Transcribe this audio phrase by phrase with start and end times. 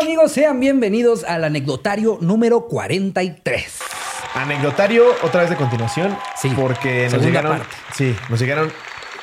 [0.00, 0.32] amigos?
[0.32, 3.78] Sean bienvenidos al anecdotario número 43.
[4.34, 6.16] Anecdotario, otra vez de continuación.
[6.40, 7.58] Sí, Porque nos segunda llegaron.
[7.58, 7.76] parte.
[7.94, 8.72] Sí, nos llegaron.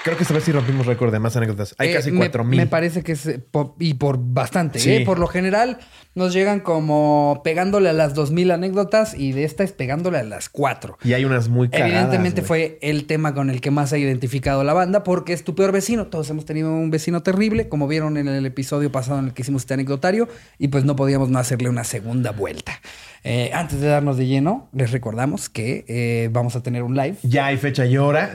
[0.08, 1.76] Creo que esta vez sí rompimos récord de más anécdotas.
[1.80, 2.58] Hay Eh, casi me- cuatro mil.
[2.58, 3.44] Me parece que es eh,
[3.78, 4.80] y por bastante.
[4.80, 4.92] Sí.
[4.94, 5.04] ¿eh?
[5.06, 5.80] Por lo general
[6.16, 10.48] nos llegan como pegándole a las 2000 anécdotas y de esta es pegándole a las
[10.48, 10.98] 4.
[11.04, 11.92] Y hay unas muy cagadas.
[11.92, 15.56] Evidentemente fue el tema con el que más ha identificado la banda porque es tu
[15.56, 16.08] peor vecino.
[16.08, 19.42] Todos hemos tenido un vecino terrible, como vieron en el episodio pasado en el que
[19.42, 22.80] hicimos este anecdotario, y pues no podíamos no hacerle una segunda vuelta.
[23.24, 27.18] Eh, antes de darnos de lleno, les recordamos que vamos a tener un live.
[27.24, 28.34] Ya hay fecha y hora.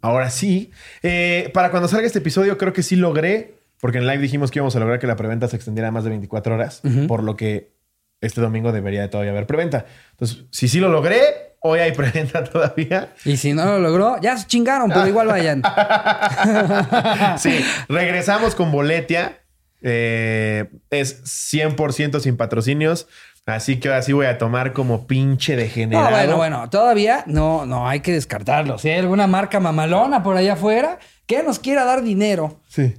[0.00, 0.70] Ahora sí.
[1.10, 3.54] Eh, para cuando salga este episodio, creo que sí logré.
[3.80, 6.04] Porque en live dijimos que íbamos a lograr que la preventa se extendiera a más
[6.04, 6.82] de 24 horas.
[7.08, 7.72] Por lo que
[8.20, 9.86] este domingo debería de todavía haber preventa.
[10.10, 13.14] Entonces, si sí lo logré, hoy hay preventa todavía.
[13.24, 15.62] Y si no lo logró, ya se chingaron, pero igual vayan.
[17.38, 19.38] Sí, regresamos con Boletia.
[19.82, 23.08] Eh, es 100% sin patrocinios.
[23.50, 26.10] Así que ahora sí voy a tomar como pinche No, degenerado.
[26.10, 28.78] bueno, bueno, todavía no, no hay que descartarlo.
[28.78, 32.94] Si hay alguna marca mamalona por allá afuera que nos quiera dar dinero Sí.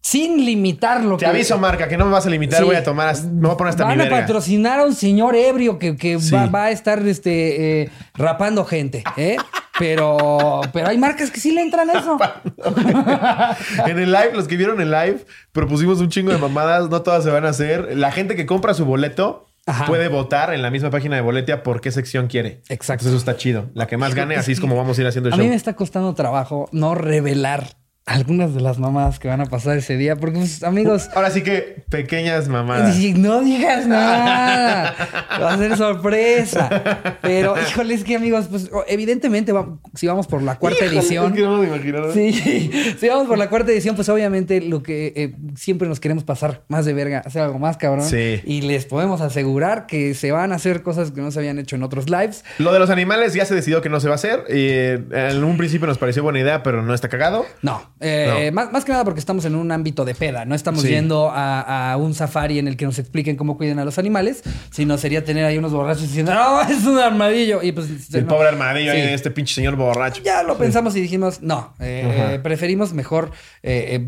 [0.00, 1.16] sin limitarlo.
[1.16, 2.58] Te aviso, marca, que no me vas a limitar.
[2.60, 2.64] Sí.
[2.64, 4.20] Voy a tomar, hasta- me voy a poner hasta Van mi a verga.
[4.20, 6.34] patrocinar a un señor ebrio que, que Sí.
[6.34, 9.36] va, va a estar este, eh, rapando gente, ¿eh?
[9.78, 12.18] Pero, pero hay marcas que sí le entran eso.
[13.86, 16.88] en el live, los que vieron el live, propusimos un chingo de mamadas.
[16.90, 17.96] No todas se van a hacer.
[17.96, 19.86] La gente que compra su boleto Ajá.
[19.86, 22.62] puede votar en la misma página de Boletia por qué sección quiere.
[22.68, 23.04] Exacto.
[23.04, 23.70] Entonces eso está chido.
[23.74, 25.44] La que más gane, así es como vamos a ir haciendo el A show.
[25.44, 27.68] mí me está costando trabajo no revelar
[28.04, 31.42] algunas de las mamadas que van a pasar ese día, porque, pues, amigos, Ahora sí
[31.42, 32.96] que pequeñas mamadas.
[33.16, 34.94] No digas nada.
[35.40, 37.18] Va a ser sorpresa.
[37.22, 39.52] Pero, híjole, es que amigos, pues evidentemente
[39.94, 41.26] si vamos por la cuarta Híjole, edición.
[41.26, 42.12] es que no me.
[42.12, 46.24] Sí, si vamos por la cuarta edición, pues obviamente lo que eh, siempre nos queremos
[46.24, 48.04] pasar más de verga, hacer algo más cabrón.
[48.06, 48.40] Sí.
[48.44, 51.76] Y les podemos asegurar que se van a hacer cosas que no se habían hecho
[51.76, 52.44] en otros lives.
[52.58, 54.44] Lo de los animales ya se decidió que no se va a hacer.
[54.48, 57.46] Eh, en un principio nos pareció buena idea, pero no está cagado.
[57.62, 58.52] No, eh, No.
[58.56, 60.44] Más, más que nada porque estamos en un ámbito de peda.
[60.44, 60.88] No estamos Sí.
[60.88, 64.42] yendo a, a un safari en el que nos expliquen cómo cuiden a los animales,
[64.70, 67.62] sino sería tener ahí unos borrachos diciendo, no, es un armadillo.
[67.62, 68.28] Y pues, El no.
[68.28, 68.98] pobre armadillo Sí.
[68.98, 70.22] ahí, este pinche señor borracho.
[70.22, 73.30] Ya lo pensamos y dijimos, no, eh, eh, preferimos mejor,
[73.62, 74.06] eh,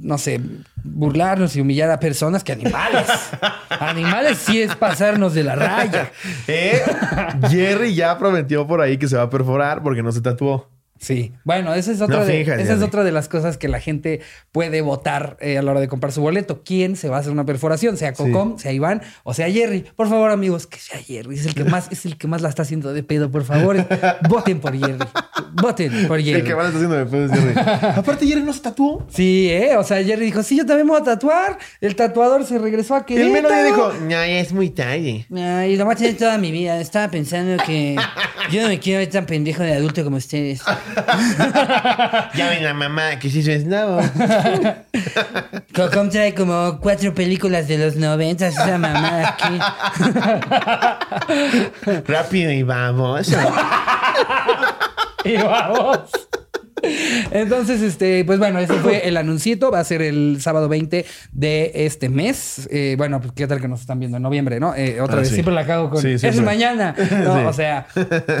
[0.00, 0.40] no sé,
[0.84, 3.06] burlarnos y humillar a personas que animales.
[3.80, 6.10] animales sí es pasarnos de la raya.
[7.50, 10.70] Jerry ya prometió por ahí que se va a perforar porque no se tatuó.
[10.98, 12.82] Sí, bueno, esa es otra, No de, finjas, esa es Jerry.
[12.84, 14.20] otra de las cosas que la gente
[14.52, 16.62] puede votar eh, a la hora de comprar su boleto.
[16.64, 17.96] ¿Quién se va a hacer una perforación?
[17.96, 19.84] Sea Cocom, sea Iván o sea Jerry.
[19.94, 21.36] Por favor, amigos, que sea Jerry.
[21.36, 23.30] Es el que más, es el que más la está haciendo de pedo.
[23.30, 23.76] Por favor,
[24.28, 24.98] voten por Jerry.
[25.52, 26.42] Voten por El Jerry.
[26.44, 27.54] que más está haciendo de Jerry.
[27.96, 29.06] Aparte, Jerry no se tatuó.
[29.10, 29.76] Sí, ¿eh?
[29.76, 31.58] O sea, Jerry dijo, sí, yo también me voy a tatuar.
[31.80, 33.26] El tatuador se regresó a Y Querétaro.
[33.26, 35.26] el menos día dijo, no, es muy tarde.
[35.34, 36.80] Ay, lo voy a tener toda mi vida.
[36.80, 37.96] Estaba pensando que
[38.50, 40.62] yo no me quiero ver tan pendejo de adulto como ustedes.
[42.34, 44.00] Ya ven la mamá que se hizo esnabo.
[45.74, 49.58] Cocom trae como cuatro películas de los noventas, esa mamá aquí.
[52.06, 53.28] Rápido y vamos.
[55.24, 56.00] y vamos.
[57.30, 59.70] Entonces, este, pues bueno, ese fue el anuncito.
[59.70, 62.68] Va a ser el sábado 20 de este mes.
[62.70, 64.74] Eh, bueno, pues qué tal que nos están viendo en noviembre, ¿no?
[64.74, 65.34] Eh, otra Ah, vez, sí.
[65.34, 66.02] siempre la cago con.
[66.02, 66.94] Sí, es mañana.
[67.26, 67.48] No.
[67.48, 67.86] O sea,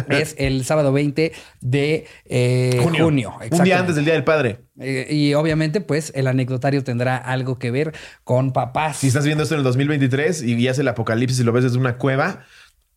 [0.08, 3.34] es el sábado 20 de eh, junio.
[3.50, 4.58] Un día antes del Día del Padre.
[4.78, 8.98] Eh, y obviamente, pues el anecdotario tendrá algo que ver con papás.
[8.98, 11.64] Si estás viendo esto en el 2023 y ya es el apocalipsis y lo ves
[11.64, 12.44] desde una cueva,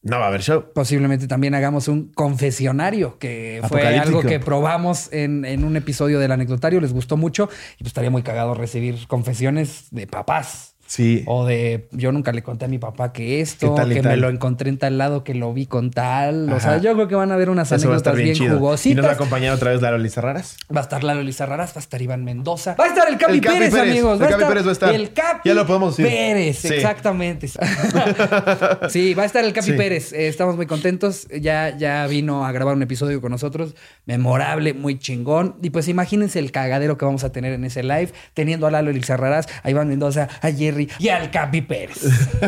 [0.02, 0.66] no va a haber show.
[0.74, 6.32] Posiblemente también hagamos un confesionario, que fue algo que probamos en, en un episodio del
[6.32, 10.76] anecdotario, les gustó mucho y pues estaría muy cagado recibir confesiones de papás.
[10.90, 11.24] Sí.
[11.28, 14.02] O de yo nunca le conté a mi papá que esto, ¿Qué tal y que
[14.02, 16.52] me lo encontré en tal lado, que lo vi con tal.
[16.52, 18.48] O sea, yo creo que van a haber unas anécdotas bien, bien, chido.
[18.48, 19.06] Y nos va a jugositas.
[19.12, 20.58] acompañar otra vez Laro Lizarraras.
[20.76, 22.76] Va a estar Lalo Lizarraras, va a estar Iván Mendoza.
[22.80, 23.92] Va a estar el Capi, El Capi Pérez, Pérez.
[23.92, 24.20] amigos.
[24.20, 24.96] El Capi Pérez va a estar.
[24.96, 26.12] El Capi Ya lo podemos decir.
[26.12, 26.68] Pérez, Sí.
[26.74, 27.48] exactamente.
[28.90, 29.74] sí, va a estar el Capi Sí.
[29.74, 30.14] Pérez.
[30.14, 31.28] Eh, estamos muy contentos.
[31.40, 33.76] Ya, ya vino a grabar un episodio con nosotros.
[34.06, 35.56] Memorable, muy chingón.
[35.62, 38.92] Y pues imagínense el cagadero que vamos a tener en ese live, teniendo a Lalo
[38.92, 41.98] Lizarraras, a Iván Mendoza, a Jerry y al Capi Pérez.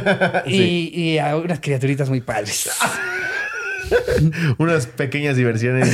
[0.45, 2.69] y, y a unas criaturitas muy padres.
[4.57, 5.89] Unas pequeñas diversiones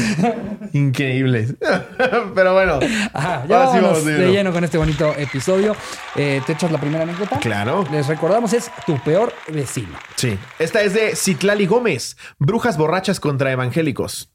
[0.74, 1.56] increíbles.
[2.36, 2.80] Pero bueno.
[3.14, 5.76] Ajá, ya ahora sí de lleno con este bonito episodio.
[6.16, 7.40] Eh, ¿Te echas la primera anécdota?
[7.40, 7.86] Claro.
[7.92, 9.98] Les recordamos, es tu peor vecino.
[10.16, 10.38] Sí.
[10.60, 12.18] Esta es de Citlali Gómez.
[12.40, 14.32] Brujas borrachas contra evangélicos.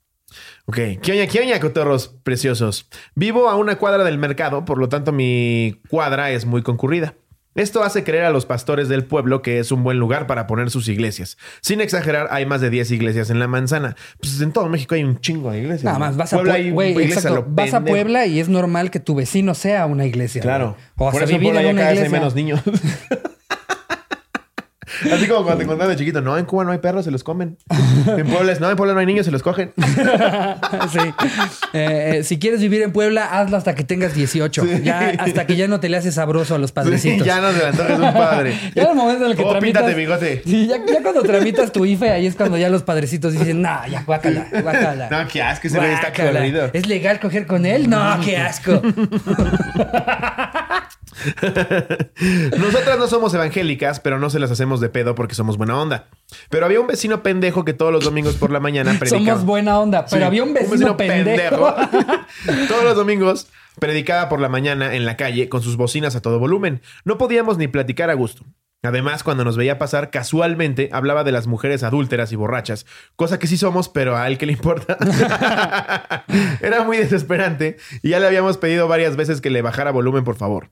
[0.66, 0.76] Ok.
[1.02, 2.88] ¿Qué oña, qué oña, cotorros preciosos?
[3.14, 7.14] Vivo a una cuadra del mercado, por lo tanto mi cuadra es muy concurrida.
[7.54, 10.70] Esto hace creer a los pastores del pueblo que es un buen lugar para poner
[10.70, 11.37] sus iglesias.
[11.60, 13.94] Sin exagerar, hay más de 10 iglesias en la manzana.
[14.20, 15.84] Pues en todo México hay un chingo de iglesias.
[15.84, 17.44] Nada más vas a Puebla a exacto.
[17.49, 17.82] Vas a.
[17.82, 20.40] Puebla y es normal que tu vecino sea una iglesia.
[20.40, 20.76] Claro.
[20.96, 22.60] O Por eso en Puebla en ya cada vez hay menos niños.
[25.12, 27.25] Así como cuando te encontrás de chiquito, no, en Cuba no hay perros, se los
[27.25, 27.56] comen.
[28.06, 29.73] En Puebla no, en Puebla no hay niños, se los cogen.
[29.77, 30.99] sí.
[31.73, 34.62] Eh, eh, si quieres vivir en Puebla, hazlo hasta que tengas 18.
[34.62, 34.69] Sí.
[34.85, 37.27] Ya, hasta que ya no te le haces sabroso a los Sí, padrecitos.
[37.27, 38.59] ya no se le antoja, es un padre.
[38.75, 39.83] Ya en el momento en el que Oh, tramitas...
[39.83, 40.43] píntate bigote.
[40.44, 43.87] Sí, ya, ya cuando tramitas tu IFE, ahí es cuando ya los padrecitos dicen, nah,
[43.87, 45.09] ya, guácala, guácala.
[45.11, 46.71] No, qué asco, ese güey está colorido.
[46.73, 47.88] ¿Es legal coger con él?
[47.91, 48.81] No, qué asco.
[52.59, 56.08] Nosotras no somos evangélicas, pero no se las hacemos de pedo porque somos buena onda.
[56.50, 59.25] Pero había un vecino pendejo que todos los domingos por la mañana predicaba.
[59.25, 61.75] Somos buena onda, pero Sí, había un vecino, pendejo.
[62.69, 63.49] Todos los domingos
[63.79, 66.82] predicaba por la mañana en la calle con sus bocinas a todo volumen.
[67.05, 68.44] No podíamos ni platicar a gusto.
[68.84, 73.46] Además, cuando nos veía pasar, casualmente hablaba de las mujeres adúlteras y borrachas, cosa que
[73.46, 74.99] sí somos, pero a él que le importa.
[76.61, 80.35] Era muy desesperante y ya le habíamos pedido varias veces que le bajara volumen, por
[80.35, 80.70] favor.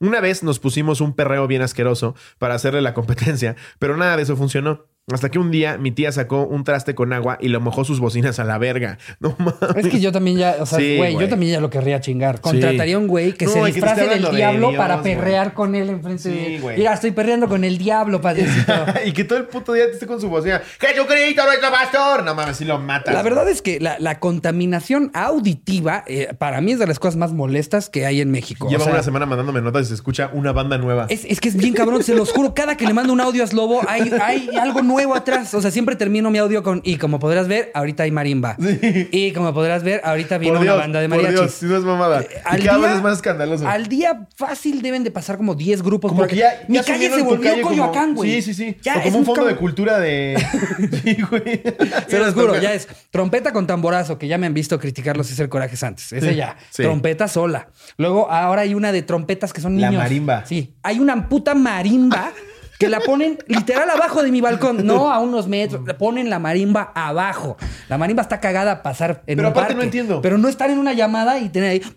[0.00, 4.22] Una vez nos pusimos un perreo bien asqueroso para hacerle la competencia, pero nada de
[4.22, 4.86] eso funcionó.
[5.14, 8.00] Hasta que un día mi tía sacó un traste con agua y le mojó sus
[8.00, 8.98] bocinas a la verga.
[9.20, 9.54] No mames.
[9.84, 12.40] Es que yo también ya, o sea, Sí, güey, yo también ya lo querría chingar.
[12.40, 15.14] Contrataría un güey que No, se que disfrace del de diablo Dios, para güey.
[15.14, 16.78] perrear con él enfrente Sí, de güey.
[16.78, 18.72] Mira, estoy perreando con el diablo, padrecito.
[19.04, 20.60] y que todo el puto día te esté con su bocina.
[20.80, 22.24] ¡Jesucristo, nuestro pastor!
[22.24, 23.12] No mames, si lo matas.
[23.14, 27.16] La verdad es que la, la contaminación auditiva eh, para mí es de las cosas
[27.16, 28.68] más molestas que hay en México.
[28.68, 31.06] Lleva O sea, una semana mandándome notas y se escucha una banda nueva.
[31.08, 32.54] Es, es que es bien cabrón, se los juro.
[32.54, 35.52] Cada que le mando un audio a Slobo, hay, hay algo nuevo atrás.
[35.54, 36.80] O sea, siempre termino mi audio con.
[36.84, 38.56] Y como podrás ver, ahorita hay marimba.
[38.60, 39.08] Sí.
[39.10, 41.40] Y como podrás ver, ahorita viene Por Dios, una banda de por mariachis.
[41.40, 42.20] Dios, si no es mamada.
[42.22, 43.66] Eh, y cada vez es más escandaloso.
[43.68, 46.10] Al día fácil deben de pasar como 10 grupos.
[46.10, 48.42] como por que ya, Mi calle se volvió calle como- Coyoacán, güey.
[48.42, 48.76] Sí, sí, sí.
[48.82, 50.36] Ya, o como un fondo de cultura de.
[51.04, 51.62] sí, güey.
[52.08, 55.26] Se los juro, ya es trompeta con tamborazo, que ya me han visto criticar los
[55.26, 56.12] César Corajes antes.
[56.12, 56.56] Ese Sí, ya.
[56.76, 57.68] Trompeta sola.
[57.96, 60.02] Luego, ahora hay una de trompetas que son La niños.
[60.02, 60.44] marimba.
[60.46, 60.74] Sí.
[60.82, 62.32] Hay una puta marimba
[62.80, 64.86] que la ponen literal abajo de mi balcón.
[64.86, 65.82] No a unos metros.
[65.98, 67.58] Ponen la marimba abajo.
[67.90, 69.74] La marimba está cagada a pasar en Pero un aparte parque.
[69.76, 70.22] no entiendo.
[70.22, 71.82] Pero no estar en una llamada y tener ahí.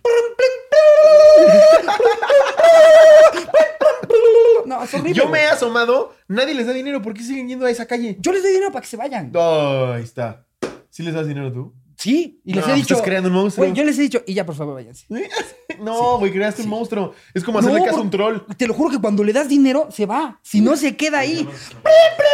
[4.65, 5.13] No, es horrible.
[5.13, 7.01] Yo me he asomado, nadie les da dinero.
[7.01, 8.15] ¿Por qué siguen yendo a esa calle?
[8.19, 9.31] Yo les doy dinero para que se vayan.
[9.35, 10.45] Oh, ahí está.
[10.89, 11.73] ¿Sí les das dinero tú?
[12.03, 12.93] Sí, y les No, he pues dicho.
[12.95, 13.65] estás creando un monstruo.
[13.65, 15.05] Güey, yo les he dicho, y ya por favor váyanse.
[15.79, 17.13] No, güey, creaste un monstruo.
[17.33, 18.37] Es como hacerle No, caso a un troll.
[18.57, 20.39] Te lo juro que cuando le das dinero, se va.
[20.43, 21.47] Si no, se queda ahí.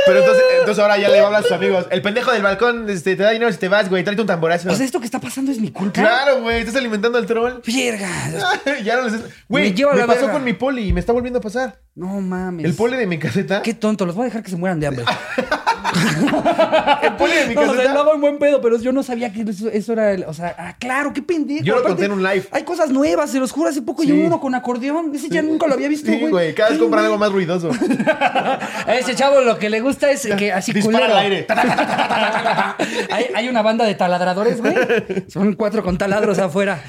[0.05, 1.85] Pero entonces, entonces ahora ya le va a hablar a sus amigos.
[1.89, 4.03] El pendejo del balcón este, te da dinero si te vas, güey.
[4.03, 4.69] Tráete un tamborazo.
[4.69, 6.01] O sea, esto que está pasando es mi culpa.
[6.01, 6.59] claro, güey.
[6.59, 7.61] Estás alimentando al troll.
[7.65, 8.09] Verga.
[8.83, 9.21] ya no les...
[9.47, 10.33] Güey, Me lleva a me la pasó verga.
[10.33, 11.79] con mi poli y me está volviendo a pasar.
[11.95, 12.65] No mames.
[12.65, 13.61] El poli de mi caseta.
[13.61, 15.05] Qué tonto, los voy a dejar que se mueran de hambre.
[17.03, 17.93] El poli de mi No, o sea, caseta.
[17.93, 20.23] lo hago en buen pedo, pero yo no sabía que eso, eso era el.
[20.25, 21.63] O sea, ah, claro, qué pendejo.
[21.63, 22.45] Yo lo Aparte, conté en un live.
[22.51, 23.69] Hay cosas nuevas, se los juro.
[23.69, 24.11] Hace poco Sí.
[24.11, 25.13] uno con acordeón.
[25.13, 26.53] Ese ya nunca lo había visto, Sí, güey.
[26.55, 27.69] Cada vez compran algo más ruidoso.
[28.89, 31.15] A ese chavo lo que le gusta es que así Dispara culero.
[31.17, 31.47] al aire.
[33.11, 34.75] hay, hay una banda de taladradores, güey.
[35.27, 36.81] Son cuatro con taladros afuera.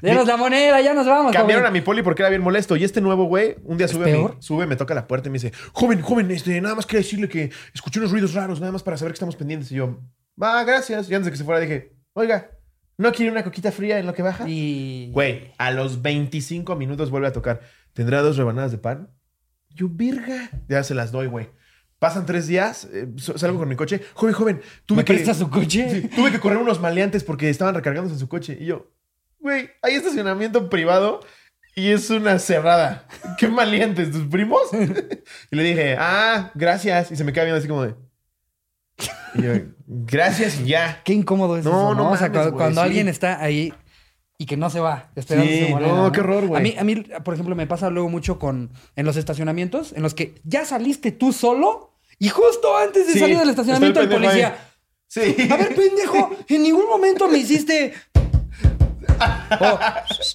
[0.00, 1.32] Denos la moneda, ya nos vamos.
[1.32, 2.76] Cambiaron a mi poli porque era bien molesto.
[2.76, 4.36] Y este nuevo güey, un día sube, a mi- peor?
[4.40, 7.28] sube, me toca la puerta y me dice: Joven, joven, este, nada más quería decirle
[7.28, 9.70] que escuché unos ruidos raros, nada más para saber que estamos pendientes.
[9.72, 9.98] Y yo,
[10.40, 11.08] va, gracias.
[11.10, 12.50] Y antes de que se fuera dije: Oiga,
[12.98, 14.44] ¿no quiere una coquita fría en lo que baja?
[14.48, 15.10] Y.
[15.12, 17.60] Güey, a los 25 minutos vuelve a tocar.
[17.92, 19.10] ¿Tendrá dos rebanadas de pan?
[19.70, 20.50] Yo, virga.
[20.68, 21.48] Ya se las doy, güey.
[21.98, 24.00] Pasan tres días, eh, salgo con mi coche.
[24.14, 25.14] Joven, joven, tuve ¿Me que.
[25.14, 25.88] prestas su coche?
[25.88, 28.58] Sí, tuve que correr unos maleantes porque estaban recargándose en su coche.
[28.58, 28.90] Y yo,
[29.38, 31.20] güey, hay estacionamiento privado
[31.76, 33.06] y es una cerrada.
[33.38, 34.10] ¿Qué maleantes?
[34.10, 34.62] ¿Tus primos?
[35.50, 37.12] y le dije, ah, gracias.
[37.12, 37.94] Y se me queda viendo así como de.
[39.34, 39.52] Y yo,
[39.86, 41.00] gracias y ya.
[41.04, 42.10] Qué incómodo es No, eso, no ¿no?
[42.12, 42.86] o sea, mames, cuando, güey, cuando sí.
[42.86, 43.72] alguien está ahí
[44.38, 46.60] y que no se va esperando Sí, no, qué horror, güey.
[46.60, 50.02] A mí, a mí, por ejemplo, me pasa luego mucho con en los estacionamientos en
[50.02, 54.00] los que ya saliste tú solo y justo antes de Sí, salir del el estacionamiento
[54.00, 54.48] el policía.
[54.48, 55.34] ahí.
[55.36, 55.48] Sí.
[55.50, 57.92] A ver, pendejo, en ningún momento me hiciste.
[59.60, 59.78] Oh,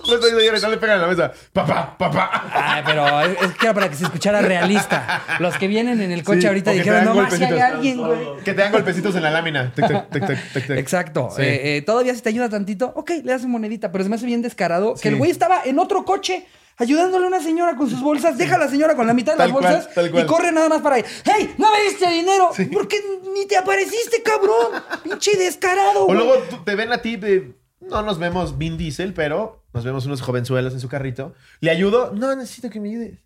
[0.07, 1.31] No le pegan a la mesa.
[1.53, 2.49] Papá, papá.
[2.53, 5.21] Ay, pero es, es que era para que se escuchara realista.
[5.39, 7.33] Los que vienen en el coche Sí, ahorita o que te dijeron, dan no más
[7.33, 7.75] si hay golpecitos".
[7.75, 8.43] alguien, güey.
[8.43, 9.71] Que te dan golpecitos en la lámina.
[9.73, 10.77] Tic, tic, tic, tic, tic, tic.
[10.77, 11.29] Exacto.
[11.35, 11.41] Sí.
[11.41, 14.25] Eh, eh, todavía si te ayuda tantito, ok, le das monedita, pero se me hace
[14.25, 15.03] bien descarado Sí.
[15.03, 16.45] que el güey estaba en otro coche
[16.79, 19.39] ayudándole a una señora con sus bolsas, deja a la señora con la mitad de
[19.39, 20.23] Tal las cual, bolsas tal cual.
[20.23, 21.03] y corre nada más para ahí.
[21.25, 21.55] ¡Hey!
[21.57, 22.51] ¡No me diste dinero!
[22.71, 22.97] ¿Por qué
[23.33, 24.83] ni te apareciste, cabrón?
[25.03, 26.03] ¡Pinche descarado!
[26.03, 26.17] O güey!
[26.19, 27.51] luego tú- te ven a ti de.
[27.79, 31.33] No nos vemos Vin Diesel, pero nos vemos unos jovenzuelos en su carrito.
[31.59, 32.11] ¿Le ayudo?
[32.13, 33.19] No, necesito que me ayudes.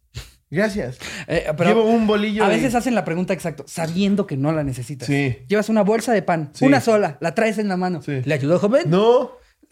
[0.50, 0.98] Gracias.
[1.28, 2.44] Eh, pero Llevo un bolillo.
[2.44, 5.08] A veces hacen la pregunta exacto, sabiendo que no la necesitas.
[5.08, 5.38] Sí.
[5.48, 6.66] Llevas una bolsa de pan, Sí.
[6.66, 8.02] una sola, la traes en la mano.
[8.02, 8.22] Sí.
[8.26, 8.84] ¿Le ayudó, joven?
[8.90, 9.32] No.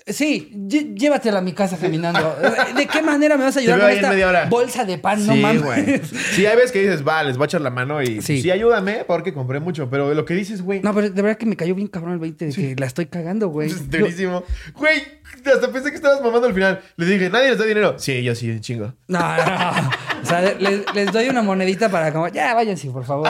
[0.09, 0.51] Sí,
[0.95, 2.35] llévatela a mi casa caminando.
[2.75, 4.45] ¿De qué manera me vas a ayudar con esta media hora.
[4.49, 5.25] bolsa de pan?
[5.25, 5.63] no sí, mames.
[5.63, 6.01] güey.
[6.33, 8.41] Sí, hay veces que dices, va, les voy a echar la mano y Sí.
[8.41, 9.89] sí, ayúdame porque compré mucho.
[9.89, 12.19] Pero lo que dices, güey, No, pero de verdad que me cayó bien cabrón el
[12.19, 13.67] 20 de que la estoy cagando, güey.
[13.71, 14.43] es durísimo.
[14.75, 15.01] Güey,
[15.53, 16.81] hasta pensé que estabas mamando al final.
[16.97, 17.95] Le dije, nadie les da dinero.
[17.97, 18.93] Sí, yo sí, un chingo.
[19.07, 19.89] No, no, no.
[20.21, 23.29] O sea, les, les doy una monedita para como, ya, váyanse, por favor.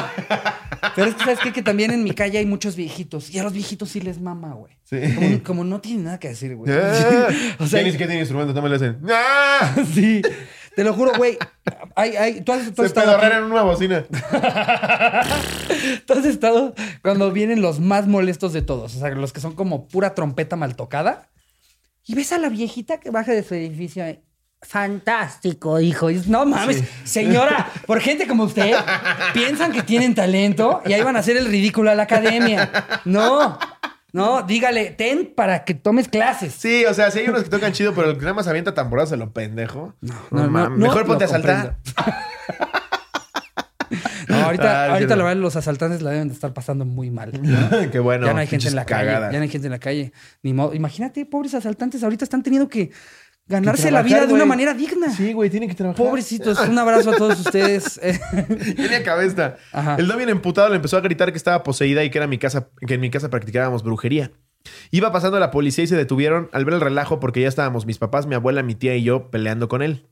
[0.95, 1.53] Pero es que, ¿sabes qué?
[1.53, 3.29] Que también en mi calle hay muchos viejitos.
[3.33, 4.73] Y a los viejitos sí les mama, güey.
[4.83, 4.99] Sí.
[5.15, 6.71] Como, como no tienen nada que decir, güey.
[6.79, 7.27] Ah,
[7.59, 8.99] o sea, ni siquiera tiene instrumentos, no me lo hacen.
[9.09, 9.75] ¡Ah!
[9.93, 10.21] sí.
[10.75, 11.37] Te lo juro, güey.
[11.95, 14.05] Hay, hay, tú has, tú has Se pedorrean en una bocina.
[16.05, 18.95] tú has estado cuando vienen los más molestos de todos.
[18.95, 21.27] O sea, los que son como pura trompeta mal tocada.
[22.09, 24.03] Y ves a la viejita que baja de su edificio.
[24.03, 24.19] eh,
[24.63, 26.09] Fantástico, hijo.
[26.09, 28.75] Y no mames, señora, por gente como usted,
[29.31, 32.71] piensan que tienen talento y ahí van a hacer el ridículo a la academia.
[33.05, 33.59] No,
[34.11, 36.55] no, dígale, ten para que tomes clases.
[36.55, 38.73] Sí, o sea, sí hay unos que tocan chido, pero el que nada más avienta
[38.73, 39.93] tamborazo lo pendejo.
[40.01, 41.77] No, no, no, Mejor ponte a saltar.
[44.29, 45.27] No, ahorita, Ah, ahorita la no.
[45.27, 47.31] verdad los asaltantes la deben de estar pasando muy mal.
[47.91, 48.27] Qué bueno.
[48.27, 49.05] ya no hay gente en la calle.
[49.07, 49.31] cagadas.
[49.33, 50.13] Ya no hay gente en la calle.
[50.43, 50.73] Ni modo.
[50.73, 52.91] Imagínate, pobres asaltantes, ahorita están teniendo que
[53.47, 55.09] ganarse la vida de una manera digna.
[55.09, 56.05] Sí, güey, tienen que trabajar.
[56.05, 57.99] Pobrecitos, un abrazo a todos ustedes.
[58.75, 59.55] Tenía cabeza.
[59.71, 59.95] Ajá.
[59.95, 62.37] El don bien emputado le empezó a gritar que estaba poseída y que era mi
[62.37, 64.31] casa, que en mi casa practicábamos brujería.
[64.91, 67.97] Iba pasando la policía y se detuvieron al ver el relajo porque ya estábamos mis
[67.97, 70.05] papás, mi abuela, mi tía y yo peleando con él.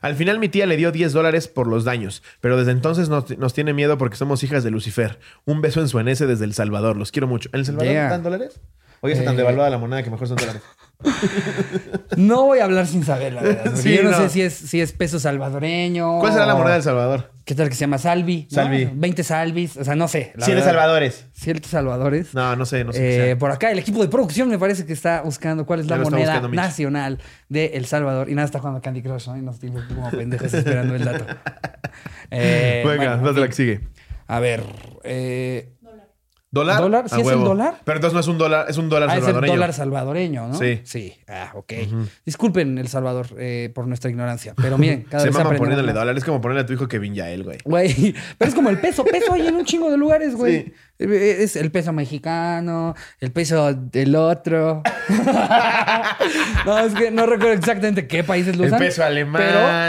[0.00, 3.36] Al final mi tía le dio 10 dólares por los daños, pero desde entonces nos,
[3.38, 5.18] nos tiene miedo porque somos hijas de Lucifer.
[5.44, 6.96] Un beso en su enese desde El Salvador.
[6.96, 7.48] Los quiero mucho.
[7.52, 8.08] ¿En El Salvador Yeah.
[8.08, 8.60] dan dólares?
[9.02, 9.38] Oye, está tan Eh.
[9.38, 10.62] devaluada la moneda que mejor son dólares.
[12.16, 13.72] no voy a hablar sin saber, la verdad.
[13.76, 14.16] Sí, yo no, no.
[14.16, 16.20] sé si es, si es peso salvadoreño.
[16.20, 17.30] ¿Cuál será la moneda de El Salvador?
[17.44, 18.46] ¿Qué tal que se llama Salvi?
[18.50, 18.54] ¿no?
[18.54, 18.88] Salvi.
[18.94, 19.76] 20 salvis.
[19.76, 20.32] O sea, no sé.
[20.36, 20.64] verdad.
[20.64, 21.26] Salvadores.
[21.32, 22.32] Ciertos salvadores.
[22.34, 23.00] No, no sé, no sé.
[23.00, 23.38] qué Eh, sea.
[23.38, 26.40] por acá el equipo de producción me parece que está buscando cuál es la moneda
[26.48, 27.18] nacional
[27.48, 28.28] de El Salvador.
[28.30, 29.36] Y nada, está jugando Candy Crush, ¿no?
[29.36, 31.26] Y nos tiene como pendejos esperando el dato.
[32.34, 33.80] Eh, Venga, bueno, la que sigue.
[34.26, 34.62] a ver.
[35.04, 35.74] eh,
[36.54, 36.80] ¿Dólar?
[36.82, 37.08] ¿Dólar?
[37.08, 37.44] ¿Sí es el huevo.
[37.46, 37.76] dólar?
[37.82, 39.52] Pero entonces no es un dólar, es un dólar ah, es el salvadoreño.
[39.54, 40.54] dólar salvadoreño, ¿no?
[40.58, 40.80] Sí.
[40.84, 41.14] Sí.
[41.26, 41.72] Ah, ok.
[42.26, 44.52] Disculpen, El Salvador, eh, por nuestra ignorancia.
[44.60, 46.16] Pero miren, cada Se vez maman aprendemos poniéndole dólar.
[46.18, 47.58] Es como ponerle a tu hijo Kevin Yael, güey.
[47.64, 49.02] Güey, pero es como el peso.
[49.02, 50.64] Peso hay en un chingo de lugares, güey.
[50.66, 50.72] Sí.
[50.98, 54.82] Eh, Es el peso mexicano, el peso del otro.
[56.66, 58.78] no, es que no recuerdo exactamente qué países lo El usan.
[58.78, 59.42] peso alemán.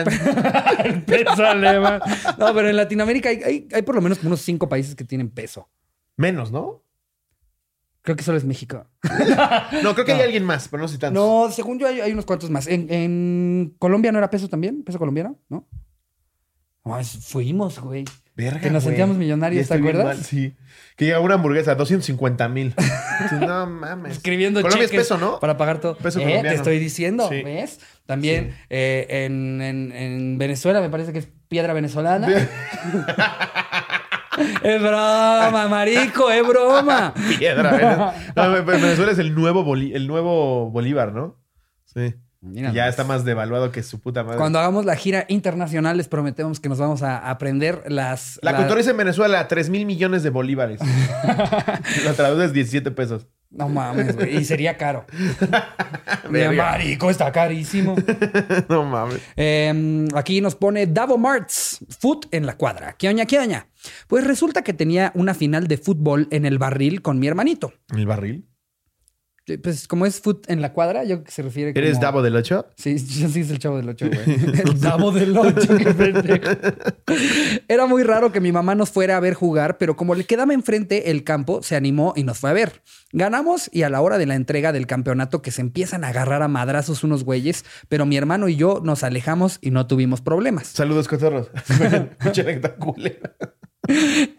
[0.05, 1.99] pero- el peso alemán.
[2.37, 5.29] No, pero en Latinoamérica hay, hay- hay por lo menos unos cinco países que tienen
[5.29, 5.69] peso.
[6.17, 6.83] Menos, ¿no?
[8.01, 8.85] Creo que solo es México.
[9.83, 11.21] No, creo que hay alguien más, pero no sé tantos.
[11.23, 12.67] No, según yo hay, hay unos cuantos más.
[12.67, 15.67] En, en Colombia no era peso también, peso colombiano, ¿no?
[16.85, 18.03] No, es- fuimos, güey.
[18.35, 18.95] Verga, que nos güey.
[18.95, 20.05] sentíamos millonarios, ¿te acuerdas?
[20.05, 20.55] mal, Sí.
[20.97, 22.73] Que llega una hamburguesa, 250 mil.
[23.39, 24.13] no mames.
[24.17, 25.39] escribiendo Colombia es peso, ¿no?
[25.39, 25.95] Para pagar todo.
[25.97, 26.49] Peso Eh, colombiano.
[26.49, 27.41] Te estoy diciendo, Sí.
[27.43, 27.79] ¿ves?
[28.05, 32.27] También eh, en, en- en Venezuela me parece que es piedra venezolana.
[34.63, 37.13] es broma, marico, es broma.
[37.39, 38.13] Piedra.
[38.15, 38.31] ¿eh?
[38.35, 41.39] No, en Venezuela es el nuevo, Bolí- el nuevo Bolívar, ¿no?
[41.85, 42.15] Sí.
[42.45, 44.37] Ya está más devaluado que su puta madre.
[44.37, 48.37] Cuando hagamos la gira internacional les prometemos que nos vamos a aprender las...
[48.41, 50.81] La cultura en Venezuela, 3 mil millones de bolívares.
[52.03, 53.27] Lo traduces 17 pesos.
[53.49, 54.37] No mames, güey.
[54.37, 55.05] Y sería caro.
[56.29, 57.95] Mira, marico, está carísimo.
[58.67, 59.21] no mames.
[59.37, 62.95] Eh, aquí nos pone Davo Marts, foot en la cuadra.
[62.97, 63.67] ¿Qué oña, qué oña?
[64.07, 67.73] Pues resulta que tenía una final de fútbol en el barril con mi hermanito.
[67.95, 68.47] ¿El barril?
[69.45, 71.85] Eh, Pues como es foot en la cuadra, yo que se refiere como...
[71.85, 72.65] ¿Eres Davo del 8?
[72.77, 74.35] Sí, yo sí es el chavo del 8, güey.
[74.61, 76.49] El Davo del 8, qué pendejo.
[77.67, 80.53] Era muy raro que mi mamá nos fuera a ver jugar, pero como le quedaba
[80.53, 82.83] enfrente el campo, se animó y nos fue a ver.
[83.11, 86.41] Ganamos y a la hora de la entrega del campeonato que se empiezan a agarrar
[86.41, 90.67] a madrazos unos güeyes, pero mi hermano y yo nos alejamos y no tuvimos problemas.
[90.67, 91.51] Saludos, cotorros.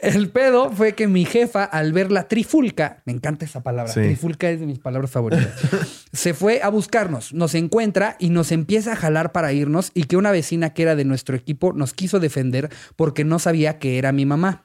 [0.00, 4.00] El pedo fue que mi jefa, al ver la trifulca, me encanta esa palabra, Sí.
[4.00, 5.52] trifulca es de mis palabras favoritas,
[6.12, 10.16] se fue a buscarnos, nos encuentra y nos empieza a jalar para irnos y que
[10.16, 14.12] una vecina que era de nuestro equipo nos quiso defender porque no sabía que era
[14.12, 14.64] mi mamá.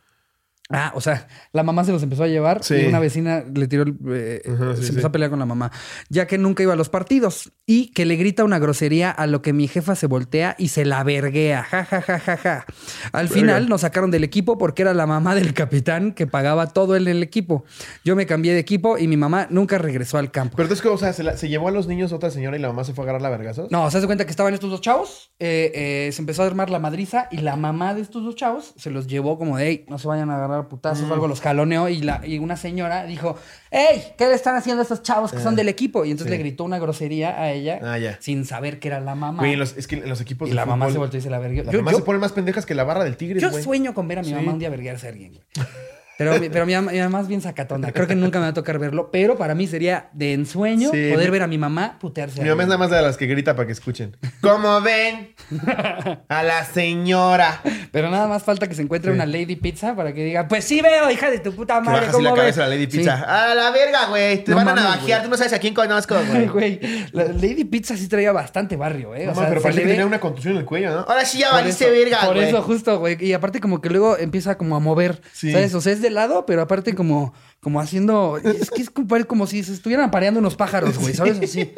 [0.72, 2.76] Ah, o sea, la mamá se los empezó a llevar Sí.
[2.76, 4.90] y una vecina le tiró, el- eh, Ajá, sí, se sí.
[4.90, 5.72] empezó a pelear con la mamá,
[6.10, 9.42] ya que nunca iba a los partidos y que le grita una grosería a lo
[9.42, 11.64] que mi jefa se voltea y se la verguea.
[11.64, 12.66] Ja, ja, ja, ja, ja.
[13.14, 16.96] Al final nos sacaron del equipo porque era la mamá del capitán que pagaba todo
[16.96, 17.64] en el equipo.
[18.06, 20.56] Yo me cambié de equipo y mi mamá nunca regresó al campo.
[20.56, 20.96] Pero entonces, ¿cómo?
[20.96, 22.94] o sea, ¿se, la- se llevó a los niños otra señora y la mamá se
[22.94, 23.72] fue a agarrar la vergazos.
[23.72, 26.70] No, se hace cuenta que estaban estos dos chavos, eh, eh, se empezó a armar
[26.70, 29.86] la madriza y la mamá de estos dos chavos se los llevó como de, hey,
[29.90, 31.12] no se vayan a agarrar putazos Mm.
[31.12, 33.38] o algo, los jaloneó y, la, y una señora dijo,
[33.72, 36.04] hey, ¿qué le están haciendo a estos chavos que son del equipo?
[36.04, 36.38] Y entonces Eh, sí.
[36.44, 39.40] le gritó una grosería a ella Ah, sin saber que era la mamá.
[39.44, 41.22] Güey, los- es que en los equipos y de la mamá fútbol, se volteó y
[41.24, 41.64] se la verguió.
[41.64, 43.64] Las Yo, mamás yo- se ponen más pendejas que la barra del Tigres, yo güey.
[43.64, 44.34] sueño con ver a mi Sí.
[44.34, 45.44] mamá un día verguiarse a alguien, güey.
[46.20, 47.92] Pero, pero mi, mi mamá es bien sacatona.
[47.92, 49.10] Creo que nunca me va a tocar verlo.
[49.12, 52.42] Pero para mí sería de ensueño Sí, poder mi- ver a mi mamá putearse.
[52.44, 54.16] Mi mamá es nada más de las que grita para que escuchen.
[54.42, 55.34] ¿Cómo ven?
[56.30, 57.62] A la señora.
[57.92, 59.16] Pero nada más falta que se encuentre Sí.
[59.16, 62.08] una Lady Pizza para que diga, pues sí veo, hija de tu puta madre.
[62.08, 62.98] así la ¿cómo cabeza a ves?" la Lady Sí.
[63.00, 63.50] Pizza.
[63.52, 64.44] A la verga, güey.
[64.44, 65.24] Te No van a navajear.
[65.24, 66.16] Tú no sabes a quién conozco,
[66.54, 66.80] güey.
[67.14, 69.26] La Lady Pizza sí traía bastante barrio, ¿eh?
[69.26, 71.00] No, o sea, pero parece que ve- tenía una contusión en el cuello, ¿no?
[71.08, 72.50] Ahora sí ya por valiste verga, Por güey.
[72.50, 73.18] eso, justo, güey.
[73.24, 75.52] Y aparte como que luego empieza como a mover, Sí.
[75.54, 75.74] ¿sabes?
[75.74, 78.38] O sea, es de lado, pero aparte como, como haciendo...
[78.38, 78.90] Es que es
[79.26, 81.40] como, si se estuvieran apareando unos pájaros, güey, ¿sabes?
[81.42, 81.74] Así.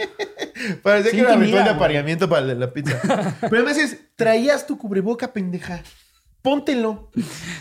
[0.84, 3.00] Parecía Sí, que era que ritual de apareamiento para la, la pizza.
[3.42, 5.82] Pero además es, traías tu cubreboca, pendeja.
[6.42, 7.12] Póntelo.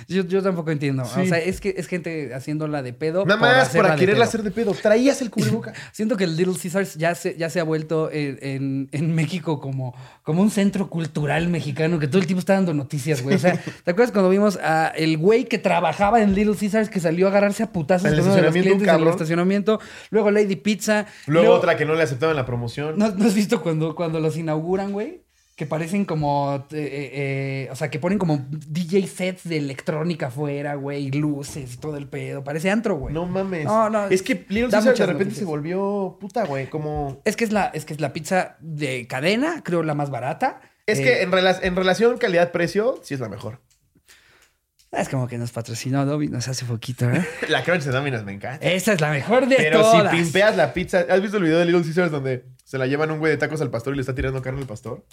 [0.08, 1.04] Yo, yo tampoco entiendo.
[1.04, 1.20] Sí.
[1.20, 3.26] O sea, es que es gente haciéndola de pedo.
[3.26, 4.72] Nada más para quererla hacer de pedo.
[4.72, 5.74] Traías el cubreboca.
[5.92, 9.60] Siento que el Little Caesars ya se, ya se ha vuelto en, en- en México
[9.60, 13.36] como, como un centro cultural mexicano que todo el tiempo está dando noticias, güey.
[13.36, 13.52] O sea,
[13.84, 17.30] ¿te acuerdas cuando vimos a el güey que trabajaba en Little Caesars que salió a
[17.30, 19.12] agarrarse a putazos En el con uno de los estacionamiento, un clientes en el cabrón.
[19.14, 19.80] estacionamiento?
[20.10, 21.06] Luego Lady Pizza.
[21.26, 22.98] Luego otra que no le aceptaban la promoción.
[22.98, 25.22] ¿No, no has visto cuando, cuando los inauguran, güey?
[25.60, 30.28] Que parecen como, eh, eh, eh, o sea, que ponen como DJ sets de electrónica
[30.28, 32.42] afuera, güey, luces y todo el pedo.
[32.42, 33.12] Parece antro, güey.
[33.12, 33.66] No mames.
[33.66, 35.38] No, no, Es que Little Caesar de repente noticias.
[35.40, 36.68] se volvió puta, güey.
[36.70, 37.20] Como.
[37.26, 40.62] Es que es la, es que es la pizza de cadena, creo la más barata.
[40.86, 43.60] Es que en, rela- en relación calidad-precio, sí es la mejor.
[44.92, 47.22] es como que nos patrocinó Domino's hace poquito, ¿eh?
[47.50, 48.66] La crunch de Domino's me encanta.
[48.66, 50.10] Esa es la mejor de Pero todas.
[50.10, 51.04] si pimpeas la pizza.
[51.10, 53.60] ¿Has visto el video de Little Caesars donde se la llevan un güey de tacos
[53.60, 55.04] al pastor y le está tirando carne al pastor?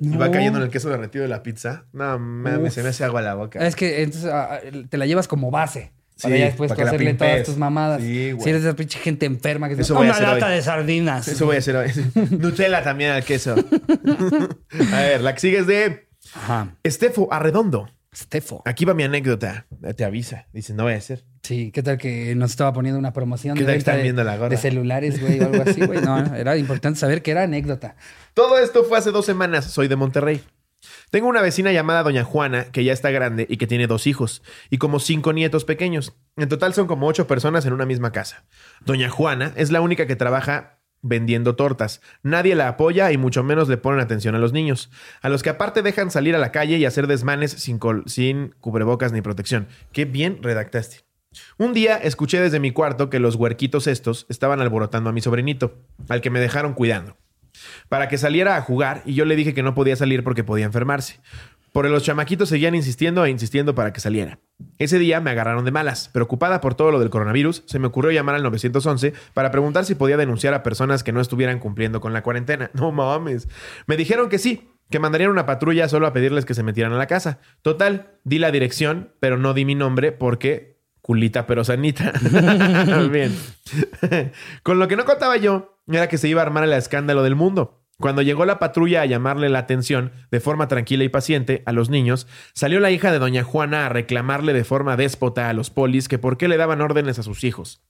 [0.00, 1.84] Y va cayendo en el queso derretido de la pizza.
[1.92, 3.64] No mames, se me hace agua la boca.
[3.64, 5.92] Es que entonces ah, te la llevas como base.
[6.20, 8.02] Para Sí, ya después para hacerle todas tus mamadas.
[8.02, 8.42] Sí, güey.
[8.42, 10.54] si eres esa pinche gente enferma que Eso dice, una lata hoy".
[10.54, 11.28] de sardinas.
[11.28, 11.92] Eso voy a hacer hoy.
[12.30, 13.54] Nutella también al queso.
[14.92, 16.74] a ver, la que sigue es de Ajá.
[16.82, 17.88] Estefo Arredondo.
[18.12, 18.60] Stefo.
[18.64, 19.66] Aquí va mi anécdota.
[19.96, 20.48] Te avisa.
[20.52, 21.24] Dice, no voy a hacer.
[21.42, 23.96] Sí, ¿qué tal que nos estaba poniendo una promoción ¿Qué de tal que venta están
[23.98, 24.48] de, viendo la gorra?
[24.50, 26.00] de celulares, güey, o algo así, güey?
[26.00, 27.96] No, era importante saber que era anécdota.
[28.34, 29.64] Todo esto fue hace dos semanas.
[29.66, 30.42] Soy de Monterrey.
[31.10, 34.42] Tengo una vecina llamada Doña Juana, que ya está grande y que tiene dos hijos,
[34.70, 36.14] y como cinco nietos pequeños.
[36.36, 38.44] En total son como ocho personas en una misma casa.
[38.84, 42.00] Doña Juana es la única que trabaja vendiendo tortas.
[42.22, 45.50] Nadie la apoya y mucho menos le ponen atención a los niños, a los que
[45.50, 49.68] aparte dejan salir a la calle y hacer desmanes sin, sin cubrebocas ni protección.
[49.92, 51.07] Qué bien redactaste.
[51.58, 55.78] Un día escuché desde mi cuarto que los huerquitos estos estaban alborotando a mi sobrinito,
[56.08, 57.16] al que me dejaron cuidando
[57.88, 60.66] para que saliera a jugar y yo le dije que no podía salir porque podía
[60.66, 61.20] enfermarse.
[61.72, 64.40] Por los chamaquitos seguían insistiendo e insistiendo para que saliera.
[64.78, 66.08] Ese día me agarraron de malas.
[66.08, 69.94] Preocupada por todo lo del coronavirus, se me ocurrió llamar al 911 para preguntar si
[69.94, 72.70] podía denunciar a personas que no estuvieran cumpliendo con la cuarentena.
[72.78, 73.48] No mames.
[73.86, 76.98] Me dijeron que sí, que mandarían una patrulla solo a pedirles que se metieran a
[76.98, 77.38] la casa.
[77.62, 80.77] Total, di la dirección, pero no di mi nombre porque
[81.08, 82.12] culita pero sanita.
[83.10, 83.34] Bien.
[84.62, 87.34] Con lo que no contaba yo era que se iba a armar el escándalo del
[87.34, 87.80] mundo.
[87.98, 91.88] Cuando llegó la patrulla a llamarle la atención de forma tranquila y paciente a los
[91.88, 96.08] niños, salió la hija de doña Juana a reclamarle de forma déspota a los polis
[96.08, 97.80] que por qué le daban órdenes a sus hijos.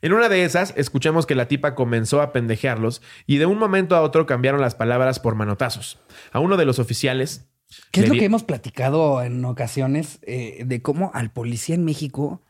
[0.00, 3.96] En una de esas, escuchamos que la tipa comenzó a pendejearlos y de un momento
[3.96, 5.98] a otro cambiaron las palabras por manotazos.
[6.30, 7.48] A uno de los oficiales...
[7.90, 12.42] ¿Qué es lo que hemos platicado en ocasiones eh, de cómo al policía en México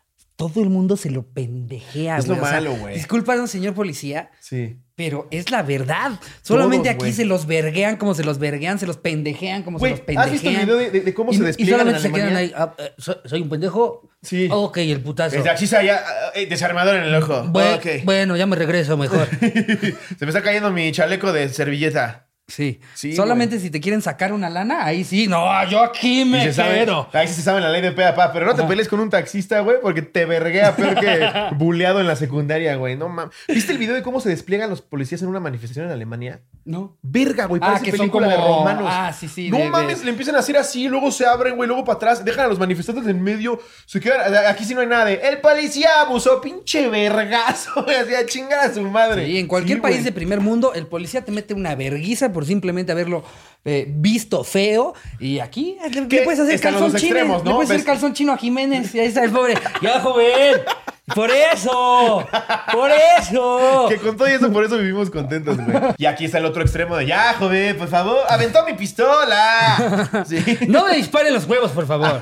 [0.49, 2.47] todo el mundo se lo pendejea, Es lo güey?
[2.47, 2.95] O sea, malo, güey.
[2.95, 4.79] Discúlpanos, señor policía, Sí.
[4.97, 6.13] pero es la verdad.
[6.41, 9.91] Solamente Todos, aquí se los verguean como se los verguean, se los pendejean como se
[9.91, 10.25] los pendejean.
[10.27, 12.13] ¿has visto el video de, de- de cómo y, se y despliegan en solamente se
[12.15, 12.53] quedan ahí.
[12.57, 14.09] ah, eh, soy, soy un pendejo.
[14.23, 14.49] Sí.
[14.51, 15.43] Ok, el putazo.
[15.43, 16.01] Se haya,
[16.35, 17.45] eh, desarmador en el ojo.
[17.45, 18.05] Bue- Ok.
[18.05, 19.29] Bueno, ya me regreso mejor.
[19.41, 22.27] Se me está cayendo mi chaleco de servilleta.
[22.51, 22.81] Sí.
[22.95, 25.27] Sí, Solamente si te quieren sacar una lana, ahí sí.
[25.27, 27.09] No, yo aquí me se sabe, quedo.
[27.13, 29.01] ahí sí se sabe la ley de pe a pa, pero no te pelees con
[29.01, 32.97] un taxista, güey, porque te verguea peor que buleado en la secundaria, güey.
[32.97, 33.35] No mames.
[33.49, 36.41] ¿Viste el video de cómo se despliegan los policías en una manifestación en Alemania?
[36.65, 36.97] No.
[37.03, 38.85] Verga, güey, Ah, parece que son película de como- romanos.
[38.91, 41.57] ah, sí, sí, No de- de- mames, le empiezan a hacer así, luego se abren,
[41.57, 44.81] güey, luego para atrás, dejan a los manifestantes en medio, se quedan, aquí sí no
[44.81, 49.27] hay nada de, el policía abusó, pinche vergazo, güey, así a chingar a su madre.
[49.27, 50.05] Sí, en cualquier Sí, país güey.
[50.05, 53.25] de primer mundo, el policía te mete una verguiza por simplemente haberlo
[53.65, 54.95] eh, visto feo.
[55.19, 57.17] Y aquí le, puedes hacer están los calzón dos chino.
[57.17, 57.51] extremos, ¿no?
[57.51, 58.95] Le puedes hacer calzón chino a Jiménez.
[58.95, 59.55] Y ahí está el pobre.
[59.83, 60.63] ¡Ya, joven!
[61.15, 62.25] ¡Por eso!
[62.73, 63.87] ¡Por eso!
[63.89, 65.77] Que con todo eso, por eso vivimos contentos, güey.
[65.99, 70.25] Y aquí está el otro extremo de, ya, joven, por favor, aventó mi pistola.
[70.27, 70.59] Sí.
[70.69, 72.21] No me disparen los huevos, por favor.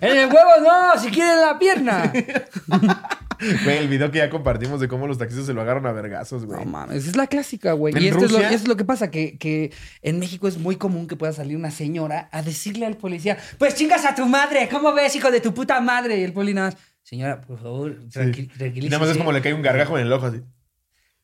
[0.00, 2.12] En el huevo no, si quieren la pierna.
[3.64, 6.44] Güey, el video que ya compartimos de cómo los taxistas se lo agarran a vergazos,
[6.44, 6.58] güey.
[6.60, 7.94] No mames, es la clásica, güey.
[7.94, 10.58] ¿En Y esto es, lo, esto es lo que pasa, que, que en México es
[10.58, 14.26] muy común que pueda salir una señora a decirle al policía, pues chingas a tu
[14.26, 16.18] madre, ¿cómo ves, hijo de tu puta madre?
[16.18, 18.88] Y el poli nada más, señora, por favor, tranqui- tranquilícese.
[18.90, 20.40] nada más es como le cae un gargajo en el ojo así.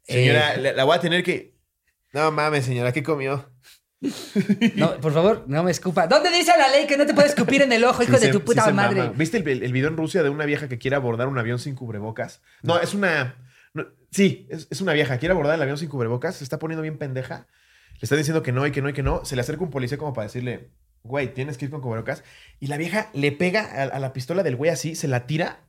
[0.03, 1.55] Señora, la, la voy a tener que.
[2.13, 3.49] No mames, señora, ¿qué comió?
[4.77, 6.07] No, por favor, no me escupa.
[6.07, 8.27] ¿Dónde dice la ley que no te puedes escupir en el ojo, hijo Sí de
[8.27, 9.01] se- tu puta madre?
[9.01, 9.13] mama.
[9.17, 12.41] ¿Viste el, video en Rusia de una vieja que quiere abordar un avión sin cubrebocas?
[12.63, 13.37] No, es una.
[13.75, 15.19] no, sí, es, es una vieja.
[15.19, 16.37] Quiere abordar el avión sin cubrebocas.
[16.37, 17.47] Se está poniendo bien pendeja.
[17.95, 19.25] Le está diciendo que no y que no y que no.
[19.25, 20.71] Se le acerca un policía como para decirle,
[21.03, 22.25] güey, tienes que ir con cubrebocas.
[22.59, 25.61] Y la vieja le pega a, a la pistola del güey así, se la tira.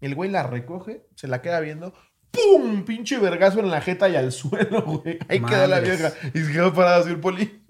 [0.00, 1.94] El güey la recoge, se la queda viendo.
[2.30, 2.84] ¡Pum!
[2.84, 5.18] Pinche vergazo en la jeta y al suelo, güey.
[5.28, 5.98] Ahí quedó la Madres.
[5.98, 6.14] vieja.
[6.34, 7.60] Y se quedó parada así el poli.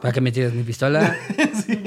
[0.00, 1.16] ¿Para qué me mi pistola?
[1.66, 1.82] sí.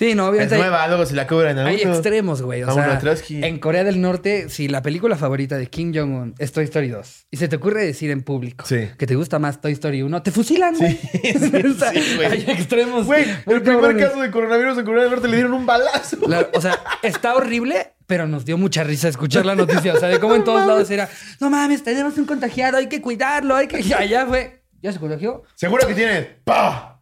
[0.00, 0.54] No, Es obviamente.
[0.56, 1.92] hay- nueva, luego se la cobran a Hay uno.
[1.94, 2.62] extremos, güey.
[2.64, 6.52] O A sea, en Corea del Norte, si la película favorita de Kim Jong-un es
[6.52, 8.88] Toy Story 2 y se te ocurre decir en público Sí.
[8.98, 10.98] que te gusta más Toy Story 1, te fusilan, güey.
[11.22, 12.26] Sí, güey.
[12.26, 13.06] hay extremos.
[13.06, 16.16] Güey, el primer caso de coronavirus en Corea del Norte le dieron un balazo.
[16.28, 19.94] La- o sea, está horrible, pero nos dio mucha risa escuchar la noticia.
[19.94, 21.08] O sea, de cómo en todos lados era,
[21.40, 23.80] no mames, tenemos un contagiado, hay que cuidarlo, hay que.
[23.80, 24.62] Y allá fue.
[24.82, 25.42] ¿Ya se contagió?
[25.54, 26.26] Seguro que tienes.
[26.44, 27.00] ¡Pah!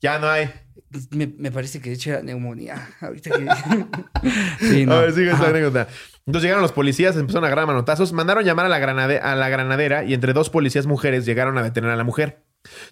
[0.00, 0.50] ya no hay.
[1.10, 2.88] Me, me parece que de hecho era neumonía.
[3.00, 3.46] Ahorita que.
[4.60, 4.94] sí, no.
[4.94, 5.50] A ver, sigue esta Ajá.
[5.50, 5.88] anécdota.
[6.26, 9.48] Entonces llegaron los policías, empezaron a agarrar manotazos, mandaron llamar a la, granade- a la
[9.48, 12.44] granadera y entre dos policías mujeres llegaron a detener a la mujer,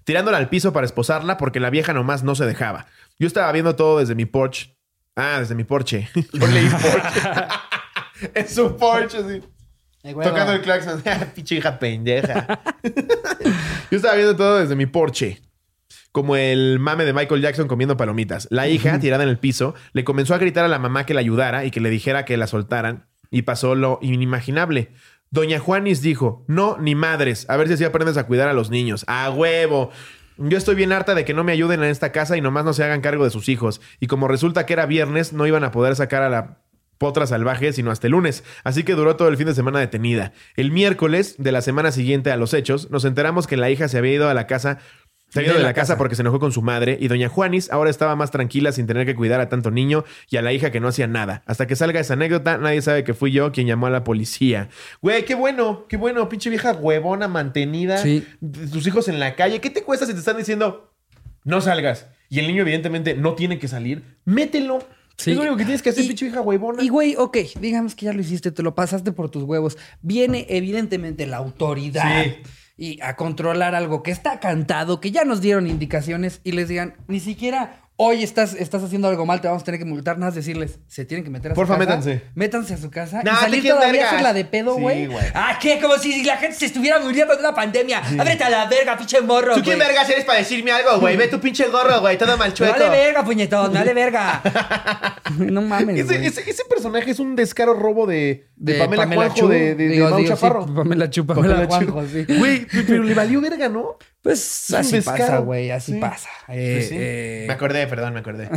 [0.04, 2.86] tirándola al piso para esposarla porque la vieja nomás no se dejaba.
[3.18, 4.76] Yo estaba viendo todo desde mi porche.
[5.14, 6.08] Ah, desde mi porche.
[6.32, 7.20] Yo leí porche.
[8.34, 9.42] en su porche, sí.
[10.02, 10.22] Huevo.
[10.22, 11.02] Tocando el claxon.
[11.34, 12.60] Pinche hija pendeja.
[13.90, 15.40] Yo estaba viendo todo desde mi porche.
[16.12, 18.48] Como el mame de Michael Jackson comiendo palomitas.
[18.50, 21.20] La hija, tirada en el piso, le comenzó a gritar a la mamá que la
[21.20, 23.06] ayudara y que le dijera que la soltaran.
[23.30, 24.90] Y pasó lo inimaginable.
[25.30, 27.46] Doña Juanis dijo, no, ni madres.
[27.48, 29.04] A ver si así aprendes a cuidar a los niños.
[29.06, 29.90] ¡A huevo!
[30.38, 32.72] Yo estoy bien harta de que no me ayuden en esta casa y nomás no
[32.72, 33.80] se hagan cargo de sus hijos.
[34.00, 36.60] Y como resulta que era viernes, no iban a poder sacar a la
[37.00, 38.44] potra salvaje sino hasta el lunes.
[38.62, 40.32] Así que duró todo el fin de semana detenida.
[40.54, 43.98] El miércoles de la semana siguiente a los hechos, nos enteramos que la hija se
[43.98, 44.78] había ido a la casa.
[45.30, 47.70] Se había ido de la casa porque se enojó con su madre y doña Juanis
[47.70, 50.70] ahora estaba más tranquila sin tener que cuidar a tanto niño y a la hija
[50.70, 51.42] que no hacía nada.
[51.46, 54.68] Hasta que salga esa anécdota, nadie sabe que fui yo quien llamó a la policía.
[55.00, 57.98] Güey, qué bueno, qué bueno, pinche vieja huevona, mantenida.
[57.98, 58.26] Sí.
[58.72, 59.60] Tus hijos en la calle.
[59.60, 60.92] ¿Qué te cuesta si te están diciendo
[61.44, 62.06] no salgas?
[62.28, 64.18] Y el niño evidentemente no tiene que salir.
[64.24, 64.80] Mételo.
[65.16, 65.32] Sí.
[65.32, 66.82] Es lo único que tienes que hacer, pinche vieja huevona.
[66.82, 69.76] Y güey, ok, digamos que ya lo hiciste, te lo pasaste por tus huevos.
[70.00, 72.36] Viene evidentemente la autoridad Sí.
[72.80, 76.94] Y a controlar algo que está cantado, que ya nos dieron indicaciones y les digan,
[77.08, 80.30] ni siquiera hoy estás, estás haciendo algo mal, te vamos a tener que multar, nada
[80.30, 81.90] más decirles, se tienen que meter a Porfa, su casa.
[81.96, 82.22] métanse.
[82.34, 84.12] Métanse a su casa No, y te salir quieres todavía a vergas.
[84.12, 85.06] hacerla de pedo, Sí, güey.
[85.06, 85.24] güey.
[85.34, 85.78] ah, ¿qué?
[85.82, 87.98] Como si la gente se estuviera muriendo de una pandemia.
[88.18, 89.86] Ábrete a la verga, pinche morro, ¿Tú quién güey.
[89.88, 91.18] vergas eres para decirme algo, güey?
[91.18, 92.78] Ve tu pinche gorro, güey, todo mal chueco.
[92.78, 94.40] Dale verga, puñetón, dale verga.
[95.38, 96.26] no mames, Ese, güey.
[96.26, 99.46] ese, ese personaje es un descaro robo de, de, Pamela, Chu.
[99.48, 100.66] de, de, de Digo, Mau digo, sí, Chaparro.
[100.74, 102.24] Pamela Chu, Pamela, Juanjo, sí.
[102.38, 103.96] Güey, pero le valió verga, ¿no?
[104.22, 105.98] Pues así pasa, güey, así Sí.
[106.00, 106.28] pasa.
[106.48, 106.94] Eh, Pues sí.
[106.98, 108.50] eh, Me acordé, perdón, me acordé.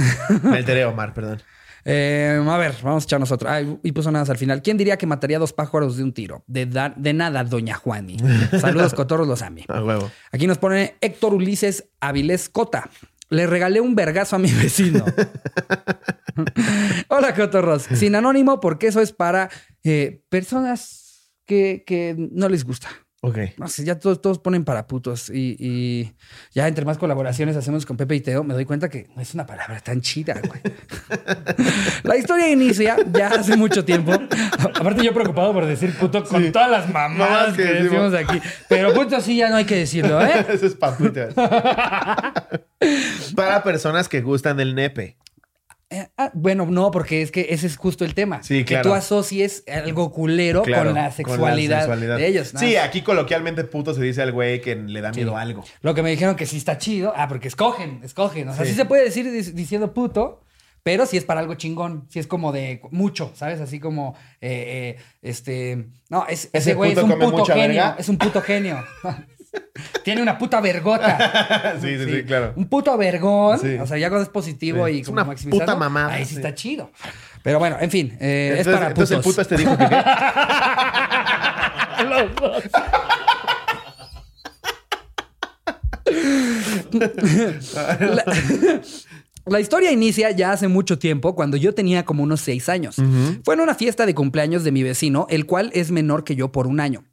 [0.44, 1.42] Me alteré, Omar, perdón.
[1.86, 3.54] eh, a ver, vamos a echarnos otra.
[3.56, 4.62] Ay, y puso nada al final.
[4.62, 6.44] ¿Quién diría que mataría dos pájaros de un tiro?
[6.48, 8.18] De, de nada, doña Juani.
[8.60, 9.42] Saludos, cotorros, los.
[9.42, 9.52] A
[9.84, 10.12] huevo.
[10.32, 12.90] Aquí nos pone Héctor Ulises Avilés Cota.
[13.30, 15.06] Le regalé un vergazo a mi vecino.
[17.08, 17.84] Hola, cotorros.
[17.94, 19.50] Sin anónimo, porque eso es para
[19.84, 22.90] eh, personas que, que no les gusta.
[23.26, 23.38] Ok.
[23.58, 25.30] No sé, ya todos, todos ponen para putos.
[25.30, 26.12] Y, y
[26.54, 29.34] ya entre más colaboraciones hacemos con Pepe y Teo, me doy cuenta que no es
[29.34, 30.60] una palabra tan chida, güey.
[32.04, 34.12] la historia inicia ya hace mucho tiempo.
[34.12, 36.52] Aparte, yo preocupado por decir puto con Sí.
[36.52, 38.42] todas las mamadas que, que decimos aquí.
[38.68, 40.46] Pero puto sí ya no hay que decirlo, ¿eh?
[40.50, 40.98] Eso es para.
[43.36, 45.16] Para personas que gustan del nepe.
[45.94, 48.42] Eh, ah, bueno, no, porque es que ese es justo el tema.
[48.42, 48.84] Sí, claro.
[48.84, 52.54] Que tú asocies algo culero Claro, con la sexualidad, de ellos.
[52.54, 52.60] ¿no?
[52.60, 55.64] Sí, aquí coloquialmente puto se dice al güey que le da miedo a algo.
[55.82, 57.14] Lo que me dijeron que sí está chido.
[57.16, 58.50] Ah, porque escogen, escogen.
[58.50, 58.72] O sea, Sí.
[58.72, 60.42] sí, se puede decir diciendo puto,
[60.82, 62.06] pero si es para algo chingón.
[62.10, 63.62] Si es como de mucho, ¿sabes?
[63.62, 65.86] Así como, eh, eh, este...
[66.10, 67.62] No, es, ese, Ese güey es un puto genio.
[67.68, 67.96] verga.
[67.98, 68.84] Es un puto genio.
[70.04, 71.74] Tiene una puta vergota.
[71.82, 72.54] Sí, sí, sí, claro.
[72.56, 73.60] Un puto vergón.
[73.60, 73.76] Sí.
[73.76, 76.36] O sea, ya cuando es positivo y Es como una maximizarlo, puta mamada, Ahí sí,
[76.36, 76.92] está chido.
[77.42, 79.12] Pero bueno, en fin, eh, es para putos.
[79.12, 79.94] entonces el este dijo que ¿qué?
[88.00, 88.24] La,
[89.46, 92.96] la historia inicia ya hace mucho tiempo, cuando yo tenía como unos seis años.
[93.44, 96.52] Fue en una fiesta de cumpleaños de mi vecino, el cual es menor que yo
[96.52, 97.04] por un año.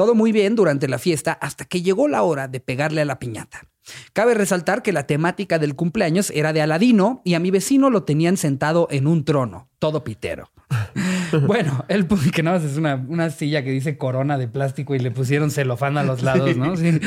[0.00, 3.18] Todo muy bien durante la fiesta hasta que llegó la hora de pegarle a la
[3.18, 3.68] piñata.
[4.14, 8.04] Cabe resaltar que la temática del cumpleaños era de Aladino y a mi vecino lo
[8.04, 10.52] tenían sentado en un trono, todo pitero.
[11.46, 14.98] Bueno, el que nada más es una, una silla que dice corona de plástico y
[14.98, 16.76] le pusieron celofán a los lados, ¿no?
[16.76, 17.00] Sí.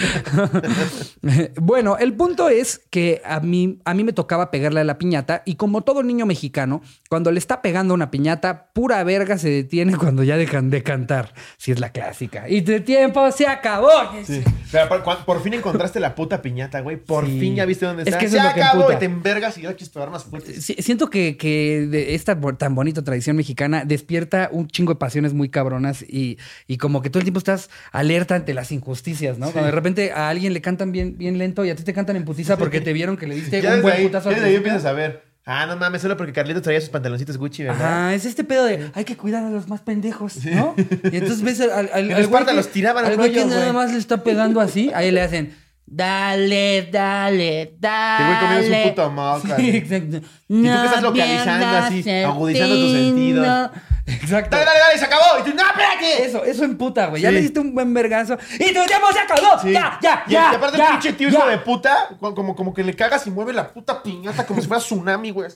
[1.62, 5.44] bueno, el punto es que a mí, a mí me tocaba pegarle a la piñata
[5.46, 9.96] y como todo niño mexicano, cuando le está pegando una piñata, pura verga se detiene
[9.98, 11.34] cuando ya dejan de cantar.
[11.58, 12.50] Si es la clásica.
[12.50, 13.90] Y tu tiempo se acabó.
[14.26, 14.42] Sí.
[14.72, 14.88] Pero
[15.26, 16.98] por, fin encontraste la puta piñata, güey.
[16.98, 17.40] Por Sí.
[17.40, 18.20] fin ya viste dónde Es está.
[18.20, 18.96] que Se es que acabó emputa.
[18.96, 20.60] y te envergas y ya quieres pegar más fuerte.
[20.62, 23.53] Sí, siento que, que de esta tan bonita tradición mexicana
[23.86, 26.38] despierta un chingo de pasiones muy cabronas y,
[26.68, 29.52] y como que todo el tiempo estás alerta ante las injusticias, ¿no?
[29.52, 32.16] Cuando de repente a alguien le cantan bien, bien lento y a ti te cantan
[32.16, 34.42] en putiza porque te vieron que le diste Ya un buen ahí, putazo ya al
[34.44, 34.72] desde ahí principio.
[34.74, 35.34] empiezas a ver.
[35.46, 37.82] Ah, no mames, solo porque Carlito traía sus pantaloncitos Gucci, ¿verdad?
[38.06, 40.74] Ajá, es este pedo de hay que cuidar a los más pendejos, ¿no?
[40.78, 43.44] Y entonces ves al, al, al güey Esparta que- los tiraban al al güey que
[43.44, 45.54] nada más le está pegando así, ahí le hacen
[45.86, 48.24] dale, dale, dale.
[48.24, 50.18] Y el güey comiendo su puto moco, Sí, exacto.
[50.48, 53.72] Y tú que estás localizando así, agudizando tu sentido.
[54.06, 54.58] Exacto.
[54.58, 55.40] Dale, dale, dale, se acabó.
[55.40, 56.26] Y tú, no, espérate.
[56.26, 57.22] Eso, eso emputa, güey.
[57.22, 57.36] Ya Sí.
[57.36, 58.38] le diste un buen vergazo.
[58.56, 59.60] ¡Y tu tiempo se acabó!
[59.62, 59.72] Sí.
[59.72, 60.50] ¡Ya, ya, y, ya!
[60.52, 63.32] y aparte ya, el pinche tío hijo de puta, como, como que le cagas y
[63.32, 65.50] mueve la puta piñata como si fuera tsunami, güey.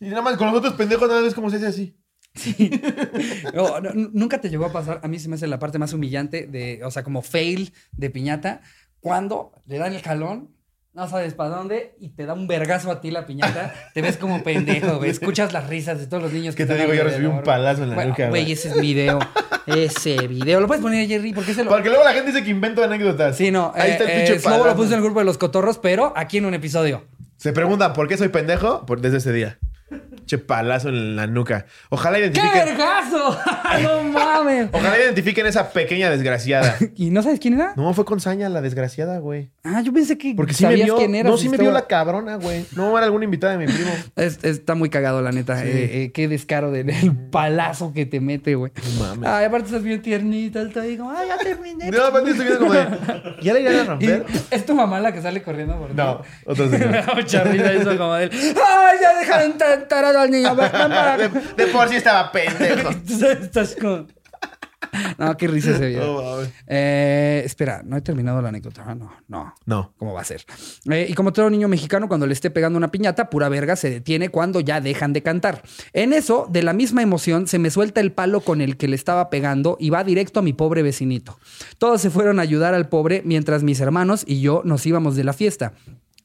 [0.00, 1.96] Y nada más con los otros pendejos nada más como se hace así.
[3.54, 5.00] No, no, nunca te llegó a pasar.
[5.02, 8.10] A mí se me hace la parte más humillante de, o sea, como fail de
[8.10, 8.60] piñata,
[9.00, 10.56] cuando le dan el jalón,
[10.96, 13.74] no sabes para dónde, y te da un vergazo a ti la piñata.
[13.92, 15.10] Te ves como pendejo, güey.
[15.10, 16.94] Escuchas las risas de todos los niños ¿Qué que te digo?
[16.94, 19.18] Yo recibí un palazo en la Bueno, nuca, Güey, ese es video.
[19.66, 20.60] Ese video.
[20.60, 21.32] ¿Lo puedes poner, Jerry?
[21.32, 21.70] Porque se lo.
[21.70, 23.36] Porque luego la gente dice que invento anécdotas.
[23.36, 23.72] Sí, no.
[23.74, 25.78] Ahí está el eh, pinche eh, Slobo lo puso en el grupo de los cotorros,
[25.78, 27.04] pero aquí en un episodio.
[27.36, 29.58] Se preguntan por qué soy pendejo por, desde ese día.
[30.26, 31.66] Che palazo en la nuca.
[31.90, 32.64] Ojalá ¡Qué identifiquen.
[32.64, 33.38] vergazo!
[33.82, 34.68] ¡No mames!
[34.72, 36.74] Ojalá identifiquen esa pequeña desgraciada.
[36.96, 37.72] ¿Y no sabes quién era?
[37.76, 39.50] No, fue con saña la desgraciada, güey.
[39.62, 40.96] Ah, yo pensé que Porque sí me sabías vio.
[40.96, 41.30] quién era.
[41.30, 42.66] no, sí me vio la cabrona, güey.
[42.74, 43.92] No, era alguna invitada de mi primo.
[44.16, 45.56] Es- está muy cagado, la neta.
[45.62, 45.68] Sí.
[45.68, 48.72] Eh, eh, qué descaro de- del palazo que te mete, güey.
[48.98, 49.28] No mames.
[49.30, 50.60] Ay, aparte estás bien tiernita.
[50.80, 51.92] Ahí como, ay, ya terminé.
[51.92, 52.86] No, aparte estoy viendo como de.
[53.42, 54.24] ¿Ya le iban a romper?
[54.50, 55.94] es tu mamá la que sale corriendo por.
[55.94, 57.06] No, otro Me señor.
[57.06, 58.24] da mucha risa eso como de.
[58.32, 60.54] ¡Ay, ya dejaron tan tarado al niño!
[60.54, 61.42] ven, ven para De, acá".
[61.56, 62.90] de por sí estaba pendejo.
[63.42, 64.06] Estás con...
[65.18, 66.42] No, qué risa ese video.
[66.66, 68.84] Eh, espera, no he terminado la anécdota.
[68.86, 69.54] Ah, No, no.
[69.66, 69.92] No.
[69.98, 70.44] ¿Cómo va a ser?
[70.90, 73.90] Eh, y como todo niño mexicano, cuando le esté pegando una piñata, pura verga se
[73.90, 75.62] detiene cuando ya dejan de cantar.
[75.92, 78.96] En eso, de la misma emoción, se me suelta el palo con el que le
[78.96, 81.38] estaba pegando y va directo a mi pobre vecinito.
[81.78, 85.24] Todos se fueron a ayudar al pobre mientras mis hermanos y yo nos íbamos de
[85.24, 85.72] la fiesta.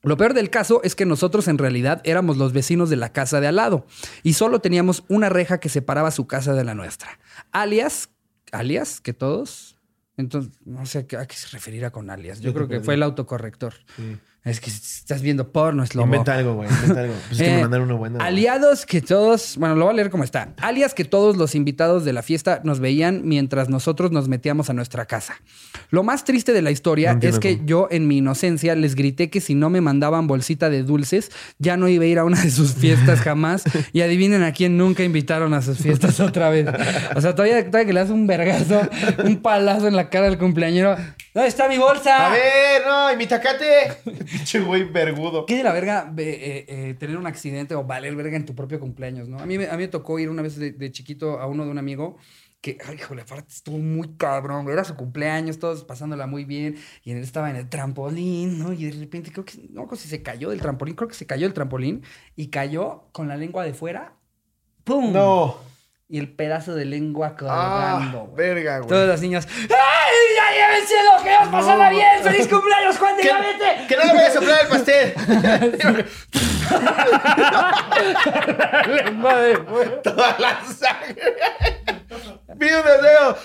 [0.03, 3.39] Lo peor del caso es que nosotros en realidad éramos los vecinos de la casa
[3.39, 3.85] de al lado
[4.23, 7.19] y solo teníamos una reja que separaba su casa de la nuestra.
[7.51, 8.09] Alias,
[8.51, 9.77] alias, que todos.
[10.17, 12.41] Entonces, no sé a qué, se referirá con alias.
[12.41, 12.85] Yo creo que perdí.
[12.85, 13.73] fue el autocorrector.
[13.95, 14.17] Sí.
[14.43, 16.67] Es que estás viendo porno, es lo Inventa algo, güey.
[16.67, 17.13] Inventa algo.
[17.29, 18.17] Pues es que Eh, me mandaron uno bueno.
[18.19, 20.53] Aliados que todos, bueno, lo voy a leer como está.
[20.57, 24.73] Alias que todos los invitados de la fiesta nos veían mientras nosotros nos metíamos a
[24.73, 25.35] nuestra casa.
[25.91, 27.67] Lo más triste de la historia No es que cómo.
[27.67, 31.77] yo en mi inocencia les grité que si no me mandaban bolsita de dulces, ya
[31.77, 33.63] no iba a ir a una de sus fiestas jamás.
[33.93, 36.67] y adivinen a quién nunca invitaron a sus fiestas otra vez.
[37.15, 38.89] O sea, todavía, todavía que le das un vergazo,
[39.23, 40.95] un palazo en la cara al cumpleañero.
[41.33, 42.27] ¿Dónde está mi bolsa?
[42.27, 43.65] A ver, no, y mi tacate.
[44.03, 45.45] Pinche güey vergudo.
[45.45, 48.53] ¿Qué de la verga ve- eh, eh, tener un accidente o valer verga en tu
[48.53, 49.39] propio cumpleaños, no?
[49.39, 51.63] A mí, me- a mí me tocó ir una vez de, de chiquito a uno
[51.63, 52.17] de un amigo
[52.59, 54.67] que, ay, híjole, aparte estuvo muy cabrón.
[54.69, 56.75] Era su cumpleaños, todos pasándola muy bien.
[57.03, 58.73] Y él estaba en el trampolín, ¿no?
[58.73, 61.45] Y de repente creo que, no si se cayó del trampolín, creo que se cayó
[61.47, 62.03] del trampolín
[62.35, 64.13] y cayó con la lengua de fuera.
[64.83, 65.11] ¡Pum!
[65.13, 65.57] No.
[66.13, 68.35] Y el pedazo de lengua Ah, colgando, güey.
[68.49, 68.89] verga, güey.
[68.89, 69.65] Todos los niños, ¡ay,
[70.35, 71.23] ya llévenselo!
[71.23, 71.95] ¡Que os pasarla No.
[71.95, 72.21] bien!
[72.21, 73.87] ¡Feliz cumpleaños, Juan de Que, la vete!
[73.87, 75.13] que no le vaya a soplar el pastel.
[78.87, 80.01] lengua de fuera.
[80.01, 81.35] Toda la sangre.
[82.59, 83.37] Pide un deseo.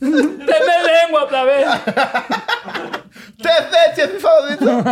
[0.00, 1.66] ¡Deme lengua otra vez!
[3.42, 4.84] Te deseas, mi favorito.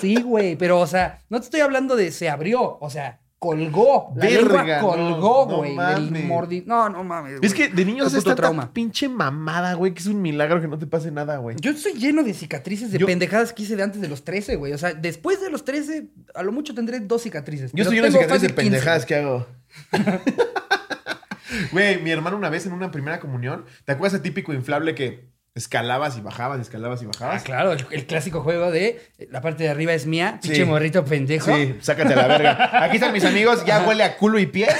[0.00, 4.12] Sí, güey, pero, o sea, no te estoy hablando de se abrió, o sea, colgó.
[4.14, 5.74] La Verga, lengua no, colgó, no güey.
[5.74, 6.12] mames.
[6.12, 6.62] del mordi...
[6.64, 7.40] No, no mames.
[7.42, 8.72] Es que de niños es trauma.
[8.72, 11.56] pinche mamada, güey, que es un milagro que no te pase nada, güey.
[11.60, 14.54] Yo estoy lleno de cicatrices de Yo- pendejadas que hice de antes de los 13,
[14.54, 14.72] güey.
[14.72, 17.72] O sea, después de los 13, a lo mucho tendré dos cicatrices.
[17.74, 19.46] Yo soy una tengo cicatriz de fácil 15, pendejadas que hago.
[21.72, 25.31] Güey, mi hermano una vez en una primera comunión, ¿te acuerdas ese típico inflable que
[25.54, 27.42] escalabas y bajabas, escalabas y Ah, bajabas?
[27.42, 30.48] claro, el, el clásico juego de la parte de arriba es mía, Sí.
[30.48, 31.54] pinche morrito pendejo.
[31.54, 32.84] Sí, sácate a la verga.
[32.84, 34.74] Aquí están mis amigos, ya huele a culo y pies.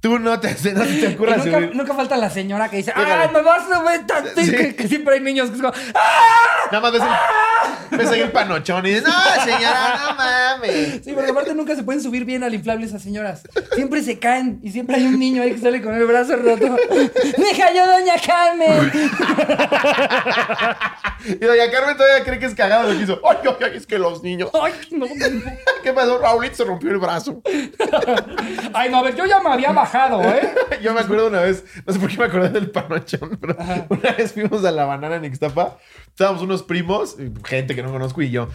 [0.00, 1.70] Tú no te, no te nunca, subir.
[1.74, 2.90] nunca falta la señora que dice.
[2.96, 4.30] ¡ah, me vas a ver tanto!
[4.40, 4.50] Sí.
[4.50, 6.68] Que, que siempre hay niños que es como, ¡ah!
[6.72, 7.02] Nada más ves,
[7.90, 11.04] el, ves ahí el panochón y dices, no, señora, no mames.
[11.04, 13.42] Sí, porque aparte nunca se pueden subir bien al inflable esas señoras.
[13.74, 16.64] Siempre se caen y siempre hay un niño ahí que sale con el brazo roto.
[17.38, 18.90] ¡Me cayó Doña Carmen!
[21.24, 23.20] Y doña Carmen todavía cree que es cagado lo que hizo.
[23.28, 24.50] Ay, ay, ay, es que los niños.
[24.60, 25.12] ¡Ay, no, no!
[25.82, 26.18] ¿Qué pasó?
[26.18, 27.42] Raulito se rompió el brazo.
[28.72, 30.54] Ay, no, a ver, yo ya me había bajado, ¿eh?
[30.82, 33.54] Yo me acuerdo una vez, no sé por qué me acordé del panochón, pero
[33.90, 35.76] una vez fuimos a la banana en Ixtapa.
[36.06, 38.48] Estábamos unos primos, gente que no conozco y yo.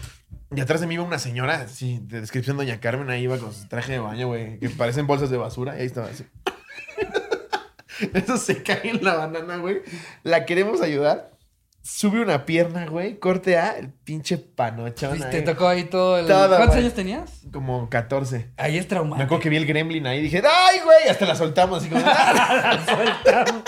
[0.54, 3.52] Y atrás de mí iba una señora, sí, de descripción Doña Carmen, ahí iba con
[3.52, 6.24] su traje de baño, güey, que parecen bolsas de basura, y ahí estaba así.
[8.14, 9.82] Eso se cae en la banana, güey.
[10.22, 11.30] La queremos ayudar.
[11.82, 13.18] Sube una pierna, güey.
[13.20, 15.18] Corte A, el pinche panochón.
[15.30, 15.44] Te ahí.
[15.44, 16.26] tocó ahí todo el...
[16.26, 16.80] Todo, ¿Cuántos güey.
[16.80, 17.42] años tenías?
[17.52, 18.50] Como 14.
[18.56, 19.22] Ahí es Me traumante.
[19.24, 21.08] acuerdo que vi el gremlin ahí y dije, ¡ay, güey!
[21.08, 22.02] Hasta la soltamos así como.
[22.86, 23.62] Soltamos.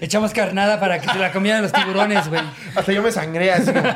[0.00, 2.40] Echamos carnada para que se la comieran los tiburones, güey.
[2.74, 3.72] Hasta yo me sangré así.
[3.72, 3.86] como-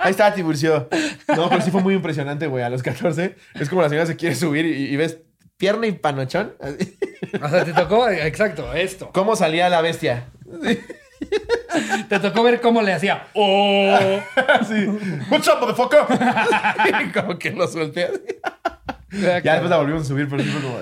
[0.00, 0.88] Ahí estaba Tiburcio.
[1.36, 2.64] No, pero sí fue muy impresionante, güey.
[2.64, 5.18] A los 14 es como la señora se quiere subir y, y ves
[5.58, 6.54] pierna y panochón.
[7.42, 9.10] O sea, te tocó, exacto, esto.
[9.12, 10.28] ¿Cómo salía la bestia?
[12.08, 13.26] Te tocó ver cómo le hacía.
[13.34, 14.20] ¡Oh!
[14.48, 14.86] Así.
[15.28, 17.12] What's up, motherfucker?
[17.12, 18.20] Como que lo solté así.
[19.10, 20.78] Ya después la volvimos a subir, pero sí fue como.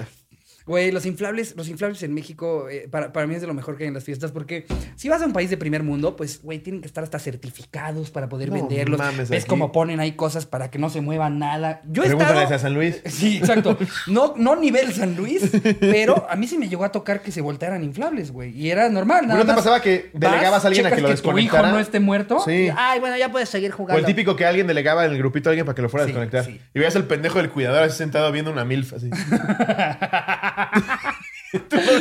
[0.67, 3.77] Güey, los inflables, los inflables en México, eh, para, para mí es de lo mejor
[3.77, 6.43] que hay en las fiestas, porque si vas a un país de primer mundo, pues,
[6.43, 8.99] güey, tienen que estar hasta certificados para poder No venderlos.
[8.99, 11.83] mames, Ves cómo ponen ahí cosas para que no se mueva nada.
[11.87, 12.41] Yo he estado...
[12.41, 13.01] a San Luis.
[13.07, 13.79] Sí, exacto.
[14.09, 15.51] No, no nivel San Luis,
[15.81, 18.51] pero a mí sí me llegó a tocar que se voltearan inflables, güey.
[18.59, 20.97] Y era normal, nada ¿No te más pasaba que vas, delegabas a alguien a que
[21.01, 21.71] lo tu hijo desconectara?
[21.71, 22.41] no esté muerto.
[22.45, 22.69] Sí.
[22.77, 24.01] Ay, bueno, ya puedes seguir O jugando.
[24.01, 26.07] el típico que alguien delegaba en el grupito a alguien para que lo fuera a
[26.09, 26.45] Sí, desconectar.
[26.45, 26.61] sí.
[26.75, 29.09] Y veías el pendejo del cuidador así sentado viendo una milf así.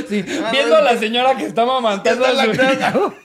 [0.10, 3.14] Sí, viendo a la señora que está mamantando a su hijo.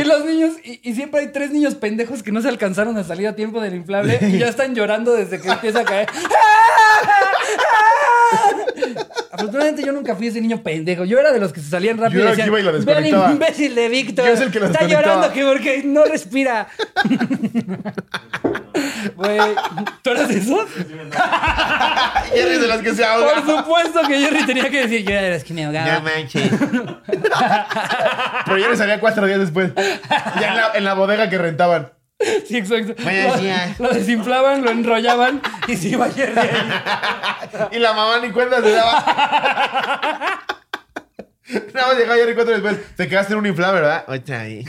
[0.00, 3.02] Y los niños, y, y siempre hay tres niños pendejos que no se alcanzaron a
[3.02, 6.08] salir a tiempo del inflable y ya están llorando desde que empieza a caer.
[9.32, 11.04] Afortunadamente yo nunca fui ese niño pendejo.
[11.04, 12.60] Yo era de los que se salían rápido Yo y era el que decían, iba
[12.60, 13.32] y lo "Ve al desconectaba".
[13.32, 14.26] imbécil de Víctor.
[14.26, 16.68] Yo es el que lo Está llorando que porque no respira.
[19.16, 19.38] Güey,
[20.02, 20.66] ¿tú eras de esos?
[22.34, 23.42] Y eres de las que se ahoga.
[23.42, 25.92] Por supuesto que Jerry tenía que decir, yo era de los que me ahogaba.
[25.94, 26.50] No manches.
[28.46, 29.72] Pero yo le salía cuatro días después.
[30.40, 31.92] Ya en la, en la bodega que rentaban.
[32.46, 32.94] Sí, exacto.
[33.02, 33.80] Buenos Lo- días.
[33.80, 37.68] Lo desinflaban, lo enrollaban y se iba Jerry ahí.
[37.72, 39.04] Y la mamá ni cuenta se daba.
[41.74, 42.76] Nada más llegaba Jerry cuatro después.
[42.96, 44.04] Te quedaste en un inflable, ¿verdad?
[44.08, 44.64] Otra ahí.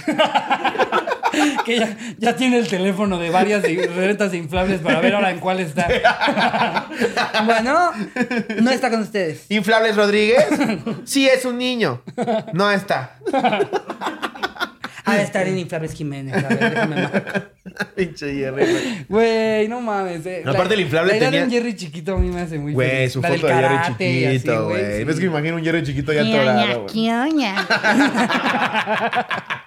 [1.66, 5.60] Que ya, ya tiene el teléfono de varias de inflables para ver ahora en cuál
[5.60, 5.88] está.
[7.46, 7.92] bueno,
[8.62, 9.46] no está con ustedes.
[9.50, 10.46] ¿Inflables Rodríguez?
[11.06, 12.02] Sí, es un niño.
[12.54, 13.18] No está.
[15.06, 16.34] Ha de estar en Inflables Jiménez.
[16.44, 17.52] A ver, déjame marcar.
[17.96, 19.06] Pinche Jerry, güey.
[19.10, 20.26] Güey, no mames.
[20.26, 20.42] eh.
[20.46, 22.58] No, aparte el inflable la idea de tenía- un Jerry chiquito a mí me hace
[22.58, 23.14] muy Güey, feliz.
[23.14, 23.78] su La del foto de Jerry
[24.38, 24.98] chiquito, güey.
[24.98, 25.04] sí.
[25.04, 26.94] ¿Ves que me imagino un Jerry chiquito ya atorado, güey?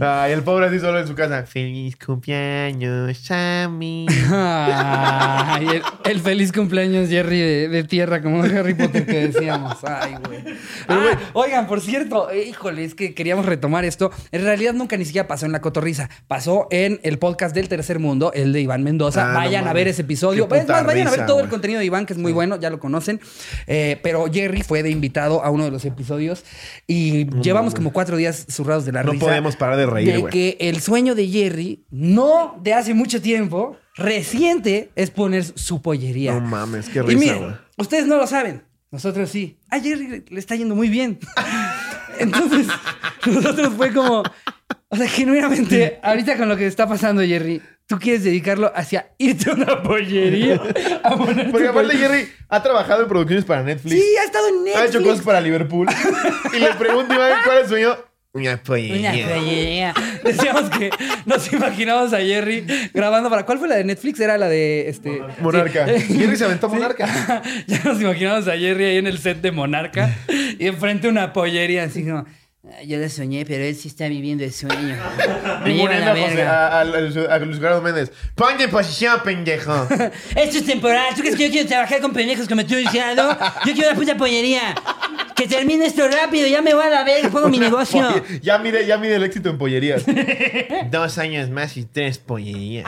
[0.00, 1.44] Ay, el pobre así solo en su casa.
[1.44, 4.06] Feliz cumpleaños, Sammy.
[4.32, 9.76] Ay, el, el feliz cumpleaños Jerry de, de tierra, como Harry Potter que decíamos.
[9.84, 10.44] Ay, güey.
[10.88, 14.10] Ah, oigan, por cierto, eh, híjole, es que queríamos retomar esto.
[14.32, 16.10] En realidad nunca ni siquiera pasó en La Cotorriza.
[16.26, 19.30] Pasó en el podcast del Tercer Mundo, el de Iván Mendoza.
[19.30, 20.48] Ah, no vayan a ver ese episodio.
[20.52, 22.70] Es más, vayan a ver todo el contenido de Iván, que es muy bueno, ya
[22.70, 23.20] lo conocen.
[23.66, 26.44] Eh, pero Jerry fue de invitado a uno de los episodios
[26.86, 29.24] y llevamos como cuatro días zurrados de la No risa.
[29.26, 30.32] podemos parar de reír, De güey.
[30.32, 36.34] que el sueño de Jerry, no de hace mucho tiempo, reciente, es poner su pollería.
[36.34, 37.54] No mames, qué Y risa, miren, güey.
[37.78, 38.62] ustedes no lo saben.
[38.90, 39.58] Nosotros sí.
[39.70, 41.18] A Jerry le está yendo muy bien.
[42.18, 42.66] Entonces,
[43.26, 44.22] nosotros fue como.
[44.88, 49.50] O sea, genuinamente, ahorita con lo que está pasando, Jerry, tú quieres dedicarlo hacia irte
[49.50, 50.60] a una pollería
[51.02, 53.92] a poner Porque aparte Jerry ha trabajado en producciones para Netflix.
[54.00, 54.88] Sí, ha estado en Ha Netflix.
[54.94, 55.88] hecho cosas para Liverpool.
[56.54, 57.96] y le pregunto a cuál es su sueño.
[58.34, 59.12] Una Una pollería.
[59.12, 59.94] pollería.
[60.24, 60.90] Decíamos que
[61.24, 63.46] nos imaginábamos a Jerry grabando para.
[63.46, 64.18] ¿Cuál fue la de Netflix?
[64.18, 65.22] Era la de este.
[65.40, 65.86] Monarca.
[66.00, 66.14] sí.
[66.18, 67.42] Jerry se aventó Monarca.
[67.68, 70.12] ya nos imaginamos a Jerry ahí en el set de Monarca
[70.58, 72.24] y enfrente una pollería así como.
[72.26, 72.32] "Ay,
[72.86, 74.96] Yo lo soñé, pero él sí está viviendo el sueño.
[75.64, 76.68] Me lleva la a, verga.
[76.68, 76.80] a, a-
[77.34, 78.10] a Luis Gerardo Méndez.
[78.34, 79.86] Ponte en posición, pendejo.
[80.34, 81.14] Esto es temporal.
[81.14, 83.36] ¿Tú crees que yo quiero trabajar con pendejos como tú, Gerardo?
[83.66, 84.74] Yo quiero una puta pollería.
[85.36, 86.46] Que termine esto rápido.
[86.46, 87.28] Ya me voy a la verga.
[87.28, 88.08] Pongo mi negocio.
[88.40, 90.04] Ya mide, ya mide el éxito en pollerías.
[90.90, 92.86] Dos años más y tres pollerías.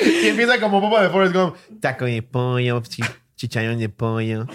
[0.00, 1.56] y empieza como Popa de Forrest Gump.
[1.80, 3.02] Taco de pollo, chi-
[3.36, 4.46] chicharrón de pollo.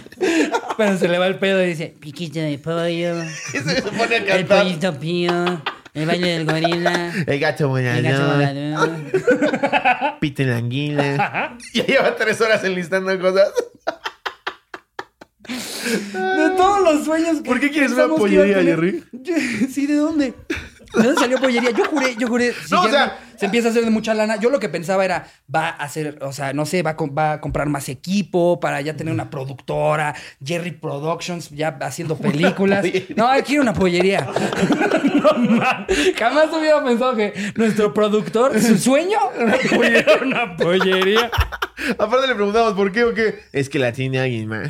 [0.80, 3.22] Pero se le va el pedo y dice: Piquito de pollo.
[3.54, 4.64] Y se pone a El cantar.
[4.64, 5.62] pollito pío.
[5.94, 7.12] El baile del gorila.
[7.28, 8.78] El gato El gato volador.
[8.78, 10.20] volador.
[10.22, 11.58] Pito en la anguila.
[11.74, 13.50] Ya lleva tres horas enlistando cosas.
[15.48, 19.04] De todos los sueños que ¿Por qué quieres una pensamos que iba a pollería, tener-
[19.26, 19.68] Jerry?
[19.72, 20.34] Sí, ¿de dónde?
[20.96, 21.72] ¿De dónde salió pollería?
[21.72, 22.54] Yo juré, yo juré.
[22.66, 24.36] Si No, o sea- se empieza a hacer de mucha lana.
[24.36, 27.32] Yo lo que pensaba era, va a hacer, o sea, no sé, va a, va
[27.34, 30.14] a comprar más equipo para ya tener una productora,
[30.44, 32.86] Jerry Productions, ya haciendo películas.
[33.16, 34.28] No, él quiere una pollería.
[35.14, 35.86] no, man.
[36.18, 39.20] Jamás hubiera pensado que nuestro productor, su sueño,
[39.82, 41.32] era una pollería.
[41.98, 43.40] Aparte le preguntamos por qué o qué.
[43.54, 44.68] Es que la tiene alguien más.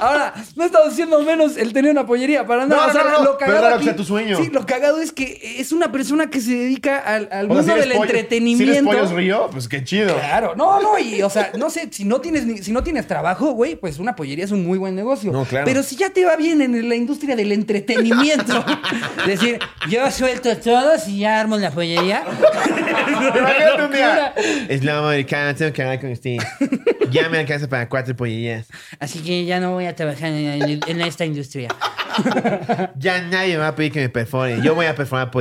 [0.00, 2.86] Ahora, no estamos haciendo menos el tener una pollería para nada.
[2.86, 4.21] No, o sea, no, no, lo pero cagado raro aquí- que sea tu sueño.
[4.36, 7.62] Sí, lo cagado es que es una persona que se dedica al, al O sea,
[7.62, 8.64] mundo si del pollo- entretenimiento.
[8.64, 10.14] Si eres pollos río, pues qué chido.
[10.18, 13.52] Claro, no, no, y o sea, no sé, si no tienes si no tienes trabajo,
[13.52, 15.32] güey, pues una pollería es un muy buen negocio.
[15.32, 15.64] No, claro.
[15.64, 18.64] Pero si ya te va bien en la industria del entretenimiento,
[19.26, 19.58] decir,
[19.88, 22.24] yo suelto todos y ya armo la pollería.
[23.08, 24.32] Imagínate un día.
[24.34, 24.34] Locura.
[24.68, 26.36] Es la americana, tengo que hablar con usted.
[27.10, 28.66] Ya me alcanza para cuatro pollerías.
[28.98, 31.68] Así que ya no voy a trabajar en, en esta industria.
[32.98, 34.60] Ya nadie me va a pedir que me perfore.
[34.62, 35.30] Yo voy a perforar.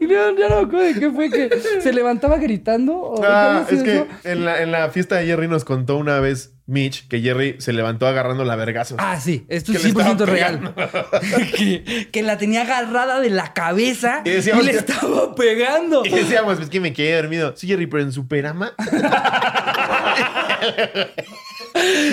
[0.00, 1.48] Y no, ya no me acuerdo de qué fue que
[1.80, 2.96] se levantaba gritando.
[2.96, 6.54] ¿o Ah, es que en la, en la fiesta de Jerry nos contó una vez
[6.66, 8.96] Mitch que Jerry se levantó agarrando la vergazos.
[9.00, 10.74] Ah, sí, esto es le estaba 100% real.
[11.56, 16.04] que, que la tenía agarrada de la cabeza Y le estaba pegando.
[16.06, 17.54] Y decíamos, pues que me quedé dormido.
[17.56, 18.72] Sí, Jerry, pero en su perama.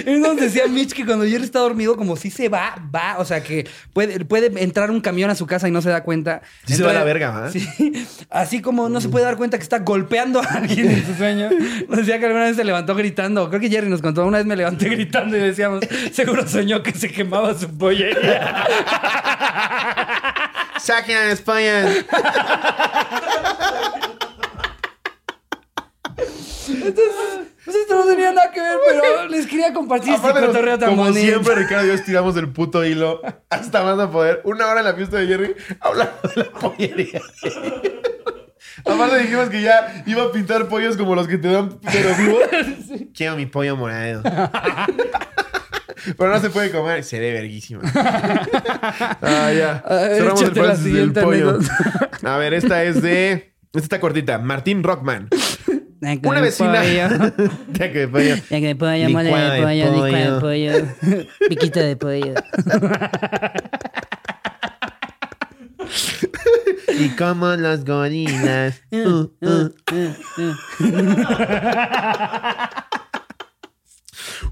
[0.06, 3.18] Entonces decía Mitch que cuando Jerry está dormido, como si se va, va.
[3.20, 6.04] O sea, que puede, puede entrar un camión a su casa y no se da
[6.04, 6.42] cuenta.
[6.66, 7.52] Sí se va a la verga, ¿va?
[7.52, 7.68] Sí.
[8.30, 11.50] Así como no se puede dar cuenta que está golpeando a alguien en su sueño.
[11.88, 13.50] Nos decía que alguna vez se levantó gritando.
[13.50, 14.26] Creo que Jerry nos contó.
[14.26, 18.66] Una vez me levanté gritando y decíamos, seguro soñó que se quemaba su pollería.
[20.80, 21.86] ¡Saquen a España!
[27.64, 31.04] Pues esto no tenía nada que ver, pero les quería compartir este cotorreo tan como
[31.04, 31.22] bonito.
[31.22, 34.42] siempre, Ricardo y yo estiramos el puto hilo hasta más no poder.
[34.46, 37.22] Una hora en la fiesta de Jerry hablando de la pollería.
[38.86, 42.38] Aparte dijimos que ya iba a pintar pollos como los que te dan pero vivo.
[43.14, 44.24] Quiero mi pollo morado.
[46.18, 47.04] Pero no se puede comer.
[47.04, 47.82] Seré verguísima.
[49.22, 49.84] Ah, ya.
[49.86, 51.60] A ver, Cerramos el la del pollo.
[52.24, 53.54] A ver, esta es de...
[53.68, 54.40] Esta está cortita.
[54.40, 55.30] Martín Rockman.
[56.24, 56.84] Una vecina.
[56.84, 58.36] Ya que pollo.
[58.36, 60.72] Ya que de pollo, mole de de pollo, licuado de pollo.
[61.06, 62.34] pollo, piquito de pollo.
[67.02, 68.82] Y como los gorilas.
[68.92, 69.70] Uh, uh.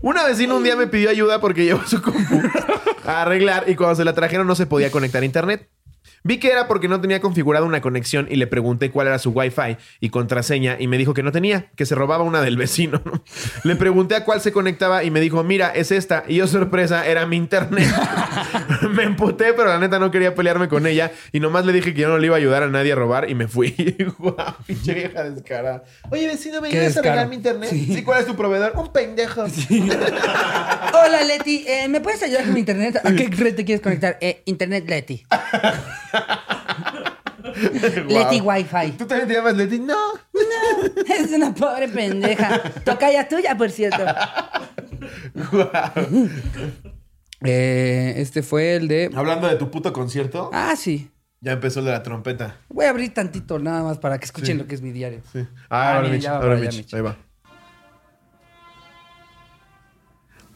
[0.02, 2.42] Una vecina un día me pidió ayuda porque llevó su compu
[3.06, 5.70] a arreglar y cuando se la trajeron no se podía conectar a internet.
[6.24, 9.32] Vi que era porque no tenía configurada una conexión y le pregunté cuál era su
[9.32, 13.02] Wi-Fi y contraseña y me dijo que no tenía, que se robaba una del vecino.
[13.06, 13.24] ¿no?
[13.64, 16.24] Le pregunté a cuál se conectaba y me dijo, mira, es esta.
[16.28, 17.88] Y yo, sorpresa, era mi internet.
[18.94, 22.02] me emputé, pero la neta no quería pelearme con ella y nomás le dije que
[22.02, 23.76] yo no le iba a ayudar a nadie a robar y me fui.
[24.18, 25.84] Guau, pinche vieja descarada.
[26.10, 27.70] Oye, vecino, ¿me ayudas a arreglar mi internet?
[27.70, 27.94] Sí.
[27.94, 28.04] Sí.
[28.04, 28.74] ¿cuál es tu proveedor?
[28.76, 29.46] Un pendejo.
[30.94, 31.66] Hola, Leti.
[31.68, 33.00] eh, ¿Me puedes ayudar con mi internet?
[33.04, 34.18] ¿A qué red te quieres conectar?
[34.22, 35.26] Eh, internet Leti.
[38.08, 38.42] Leti.
[38.42, 38.92] Wi-Fi.
[38.98, 39.80] ¿Tú también te llamas Leti?
[39.80, 39.96] No.
[41.08, 42.62] Es una pobre pendeja.
[42.86, 44.04] Tocaya tuya, por cierto.
[47.42, 49.10] Eh, este fue el de.
[49.16, 51.10] Hablando de tu puto concierto, Ah, sí.
[51.42, 52.58] ya empezó el de la trompeta.
[52.70, 54.62] Voy a abrir tantito nada más para que escuchen Sí.
[54.62, 55.22] lo que es mi diario.
[55.32, 55.46] Sí.
[55.70, 56.94] Ah, ahora Mitch, ahora Mitch.
[56.94, 57.16] Ahí va.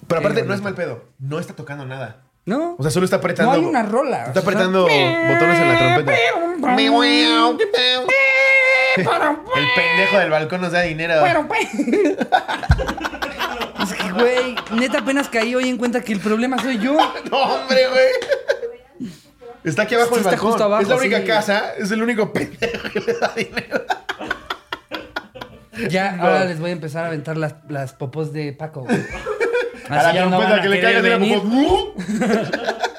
[0.08, 1.06] Pero aparte, no es mal pedo.
[1.20, 2.24] No está tocando nada.
[2.46, 2.76] ¿No?
[2.78, 3.54] O sea, solo está apretando.
[3.54, 4.26] No hay una rola.
[4.26, 6.18] Está o sea, apretando botones en la trompeta.
[8.96, 9.06] El
[9.76, 11.24] pendejo del balcón nos da dinero.
[13.82, 16.96] Es que, güey, neta apenas caí hoy en cuenta que el problema soy yo.
[17.32, 19.10] No, hombre, güey.
[19.64, 20.50] Está aquí abajo Sí, está balcón.
[20.50, 21.26] justo abajo, es la única sí.
[21.28, 23.86] casa, es el único pendejo que le da dinero.
[25.90, 28.82] Ya, ahora les voy a empezar a aventar las, las popos de Paco.
[28.82, 28.98] güey.
[29.90, 31.40] A la Así ya no van trompeta a que le querer caiga de venir.
[31.40, 31.94] popó.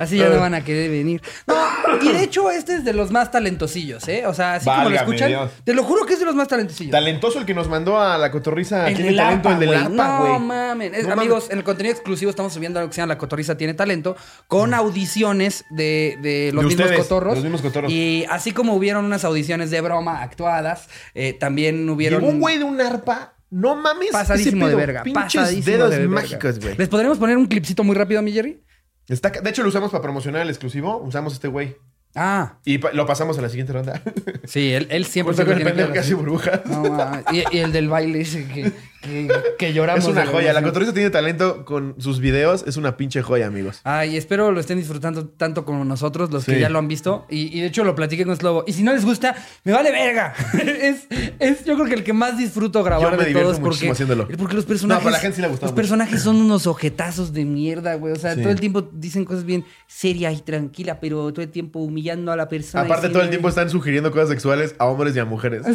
[0.00, 1.20] Así ya no van a querer venir.
[1.46, 1.54] No,
[2.02, 4.26] y de hecho este es de los más talentosillos, ¿eh?
[4.26, 5.50] O sea, así como lo escuchan, Dios.
[5.64, 6.92] te lo juro que es de los más talentosillos.
[6.92, 8.88] Talentoso el que nos mandó a la cotorriza.
[8.88, 9.80] El Tiene talento, el del güey.
[9.80, 10.32] ARPA, güey.
[10.32, 10.92] No mames.
[10.94, 13.56] Es- No amigos, en el contenido exclusivo estamos subiendo algo que se llama La Cotorriza
[13.56, 17.34] Tiene Talento con audiciones de, de los De mismos ustedes, cotorros.
[17.34, 17.90] los mismos cotorros.
[17.92, 22.20] Y así como hubieron unas audiciones de broma actuadas, eh, también hubieron.
[22.20, 23.34] Llegó un güey de un arpa.
[23.50, 24.10] No mames.
[24.10, 25.02] Pasadísimo ese de verga.
[25.02, 26.14] Pinches pasadísimo dedos de verga.
[26.14, 26.76] mágicos, güey.
[26.76, 28.62] ¿Les podremos poner un clipcito muy rápido, mi Jerry?
[29.08, 30.98] Está de hecho, lo usamos para promocionar el exclusivo.
[30.98, 31.76] Usamos este güey.
[32.14, 34.02] Ah, Y pa- lo pasamos a la siguiente ronda.
[34.44, 35.34] sí, él, él siempre.
[35.36, 36.64] Con el pendejo que hace burbujas.
[36.66, 38.72] No, y, y el del baile ese que,
[39.02, 39.28] que,
[39.58, 40.04] que lloramos.
[40.04, 40.52] Es una de joya.
[40.52, 42.64] La cotorriza tiene talento con sus videos.
[42.66, 43.80] Es una pinche joya, amigos.
[43.84, 47.26] Ay, espero lo estén disfrutando tanto como nosotros, los que ya lo han visto.
[47.30, 48.64] Y, y de hecho lo platiqué con Slobo.
[48.66, 49.34] Y si no les gusta,
[49.64, 50.34] me vale verga.
[50.80, 51.06] es,
[51.38, 54.28] es yo creo que el que más disfruto grabar Yo me de todos porque, haciéndolo.
[54.36, 55.04] porque los personajes.
[55.04, 55.76] No, pero a la gente sí le gustó Los mucho.
[55.76, 58.12] personajes son unos ojetazos de mierda, güey.
[58.12, 58.40] O sea, Sí.
[58.42, 62.36] todo el tiempo dicen cosas bien serias y tranquilas, pero todo el tiempo humillando a
[62.36, 62.84] la persona.
[62.84, 65.62] Aparte, todo el tiempo están sugiriendo cosas sexuales a hombres y a mujeres.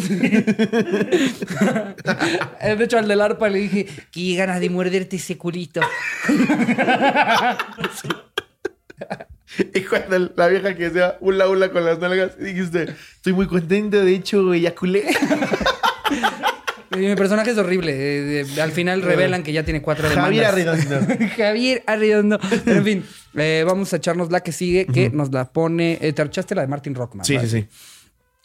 [2.64, 5.82] De hecho, al del arpa le dije, qué ganas de morderte ese culito.
[9.74, 14.04] Y cuando la vieja que decía hula hula con las nalgas, dijiste, estoy muy contento,
[14.04, 15.04] de hecho, eyaculé.
[16.98, 18.42] Mi personaje es horrible.
[18.42, 20.46] eh, al final revelan que ya tiene cuatro demandas.
[20.46, 21.28] Javier Arredondo.
[21.38, 22.40] Javier Arredondo.
[22.66, 23.06] Pero en fin,
[23.36, 25.98] eh, vamos a echarnos la que sigue, que nos la pone.
[26.02, 27.26] eh, te echaste la de Martin Rockman.
[27.26, 27.48] Sí, ¿vale?
[27.48, 27.68] sí, sí.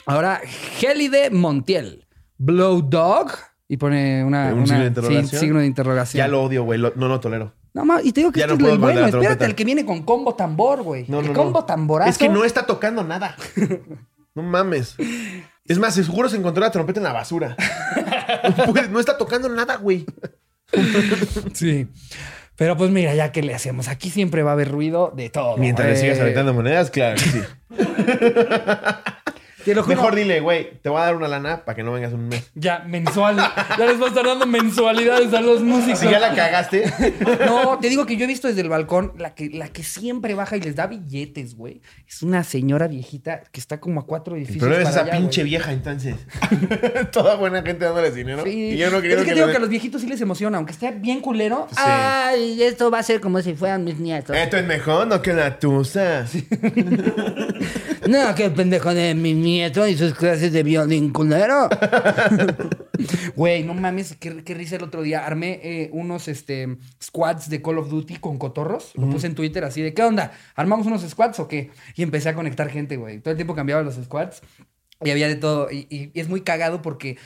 [0.07, 0.41] Ahora,
[0.79, 2.07] Gelide Montiel.
[2.39, 3.33] Blow Dog.
[3.69, 5.41] Y pone una, Un una- signo de sí, interrogación.
[5.41, 6.19] signo de interrogación.
[6.19, 6.79] Ya lo odio, güey.
[6.79, 7.53] lo- no lo tolero.
[7.75, 9.07] No, ma, y te digo que Ya este no es puedo bueno.
[9.07, 11.05] Espérate, el que viene con combo tambor, güey.
[11.09, 12.11] No, el combo tamborazo.
[12.11, 13.37] Es que no está tocando nada.
[14.35, 14.95] No mames.
[15.65, 17.57] Es más, seguro se encontró la trompeta en la basura.
[18.73, 20.07] Pues, no está tocando nada, güey.
[21.55, 21.89] Sí.
[22.55, 23.89] Pero pues mira, ya que le hacemos.
[23.89, 25.57] Aquí siempre va a haber ruido de todo.
[25.57, 27.41] Mientras le sigas aventando monedas, claro que sí.
[29.65, 29.97] te lo juro.
[29.97, 32.51] Mejor dile, güey, te voy a dar una lana para que no vengas un mes.
[32.55, 33.37] Ya, mensual.
[33.37, 35.99] ya les va a estar dando mensualidades a los músicos.
[35.99, 36.85] Si ya la cagaste,
[37.47, 40.35] No, te digo que yo he visto desde el balcón la que, la que siempre
[40.35, 41.81] baja y les da billetes, güey.
[42.07, 44.63] Es una señora viejita que está como a cuatro edificios.
[44.63, 45.51] pero eres para esa allá, pinche güey.
[45.51, 46.15] vieja entonces.
[47.13, 48.45] Toda buena gente dándoles dinero.
[48.45, 48.71] Sí.
[48.73, 50.21] Y yo no quería es que, que, digo le que a los viejitos sí les
[50.21, 51.67] emociona, aunque esté bien culero.
[51.71, 51.77] Sí.
[51.79, 54.37] Ay, esto va a ser como si fueran mis nietos.
[54.37, 56.27] Esto es mejor, no que la tusa.
[58.09, 61.69] No, que pendejo de mi nieto y sus clases de violín culero.
[63.37, 65.25] Güey, no mames, qué, qué risa el otro día.
[65.25, 68.91] Armé eh, unos este, squads de Call of Duty con cotorros.
[68.97, 70.33] Lo puse en Twitter así de, ¿qué onda?
[70.57, 71.71] ¿Armamos unos squads o qué?
[71.95, 73.21] Y empecé a conectar gente, güey.
[73.21, 74.43] Todo el tiempo cambiaba los squads
[75.05, 75.71] y había de todo.
[75.71, 77.19] Y, y- y es muy cagado porque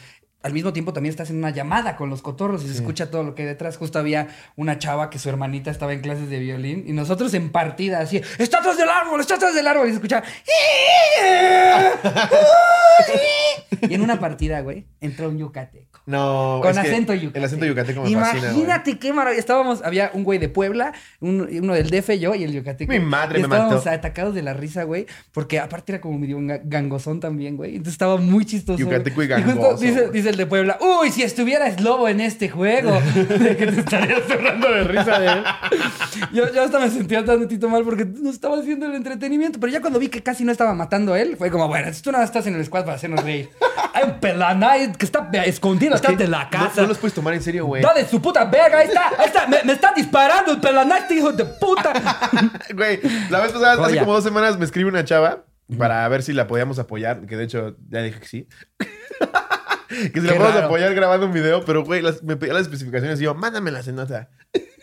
[0.43, 3.23] al mismo tiempo también estás en una llamada con los cotorros y se escucha todo
[3.23, 3.77] lo que hay detrás.
[3.77, 7.51] Justo había una chava que su hermanita estaba en clases de violín y nosotros en
[7.51, 9.21] partida así, ¡está atrás del árbol!
[9.21, 9.87] ¡está atrás del árbol!
[9.87, 10.25] Y se escuchaba...
[13.89, 15.92] y en una partida, güey, entró un yucateco.
[16.05, 17.39] No, Con acento yucateco.
[17.39, 18.13] El acento yucateco me güey.
[18.15, 19.39] Imagínate qué maravilla.
[19.39, 22.93] Estábamos, había un güey de Puebla, un- uno del DF, yo y el yucateco.
[22.93, 23.91] Mi madre y me estábamos mató.
[23.91, 27.73] atacados de la risa, güey, porque aparte era como medio ga- gangosón también, güey.
[27.77, 28.79] Entonces estaba muy chistoso.
[28.81, 30.13] Yucateco y justo gangoso, dice, güey.
[30.13, 30.79] dice el de Puebla.
[30.81, 32.93] Uy, si estuvieras lobo en este juego.
[33.15, 35.45] De que te estarías cerrando de risa de él.
[36.33, 39.59] Yo, yo hasta me sentía tantito mal porque no estaba haciendo el entretenimiento.
[39.61, 42.11] Pero ya cuando vi que casi no estaba matando a él, fue como, bueno, tú
[42.13, 43.51] nada estás en el squad para hacernos reír.
[43.95, 46.83] Hay un pelanay que está escondido atrás de la No, casa.
[46.83, 47.83] no los puedes tomar en serio, güey.
[47.83, 48.79] ¡Dale su puta verga!
[48.79, 49.47] Ahí está, ahí está.
[49.47, 51.93] Me, me está disparando el pelanay, este hijo de puta.
[52.75, 55.45] Güey, la vez pasada, hace como dos semanas, me escribe una chava
[55.79, 58.49] para ver si la podíamos apoyar, que de hecho ya dije que sí.
[58.79, 62.63] que si Qué la podemos apoyar grabando un video, pero güey, las- me pedía las
[62.63, 64.31] especificaciones y yo, mándamelas en nota.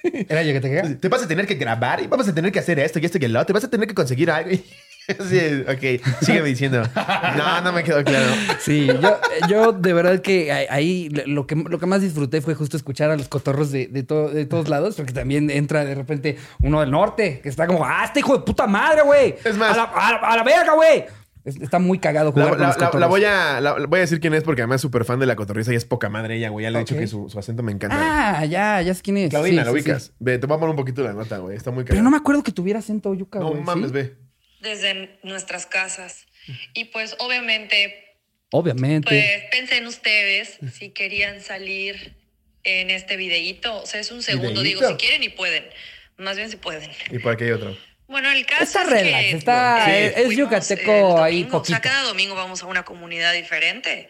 [0.03, 0.95] ¿Era yo que te quedé?
[0.95, 3.17] Te vas a tener que grabar y vamos a tener que hacer esto y esto
[3.19, 3.47] y el otro.
[3.47, 4.49] Te vas a tener que conseguir algo.
[5.29, 6.83] Sí, ok, sígueme diciendo.
[7.37, 8.27] No, no me quedó claro.
[8.59, 12.77] Sí, yo, yo de verdad que ahí- lo que, lo que más disfruté fue justo
[12.77, 16.37] escuchar a los cotorros de, de, to- de todos lados, porque también entra de repente
[16.61, 19.35] uno del norte, que está como, ¡ah, este hijo de puta madre, güey!
[19.43, 21.05] Es más- ¡A la, a la- a la verga, güey!
[21.45, 22.99] Es- Está muy cagado La, jugar con la- los la- cotorros.
[22.99, 25.25] la voy a, la- voy a decir quién es porque además es súper fan de
[25.25, 26.63] la cotorriza y es poca madre ella, güey.
[26.63, 26.87] Ya le he Ok.
[26.89, 27.95] dicho que su, su acento me encanta.
[28.39, 29.29] Ah, ya, ya sé quién es.
[29.29, 30.03] Claudina, Sí, ¿lo sí, ubicas?
[30.03, 30.11] sí.
[30.19, 31.55] Ve, te voy a poner un poquito la nota, güey.
[31.55, 32.03] Está muy Pero cagado.
[32.03, 33.63] no me acuerdo que tuviera acento yuca, No güey.
[33.63, 34.15] mames, ve.
[34.61, 36.25] Desde nuestras casas.
[36.73, 38.15] Y pues obviamente,
[38.51, 39.07] Obviamente.
[39.07, 42.15] pues pensé en ustedes si querían salir
[42.63, 43.81] en este videíto.
[43.81, 44.79] O sea, es un segundo, ¿Videíto?
[44.81, 45.65] digo, si quieren y pueden.
[46.17, 46.89] Más bien si pueden.
[47.11, 47.77] Y por aquí hay otro.
[48.07, 49.91] Bueno, el caso Está es relax, que está- Sí.
[49.91, 51.41] es- es yucateco ahí.
[51.41, 51.79] O sea, poquito.
[51.81, 54.09] cada domingo vamos a una comunidad diferente.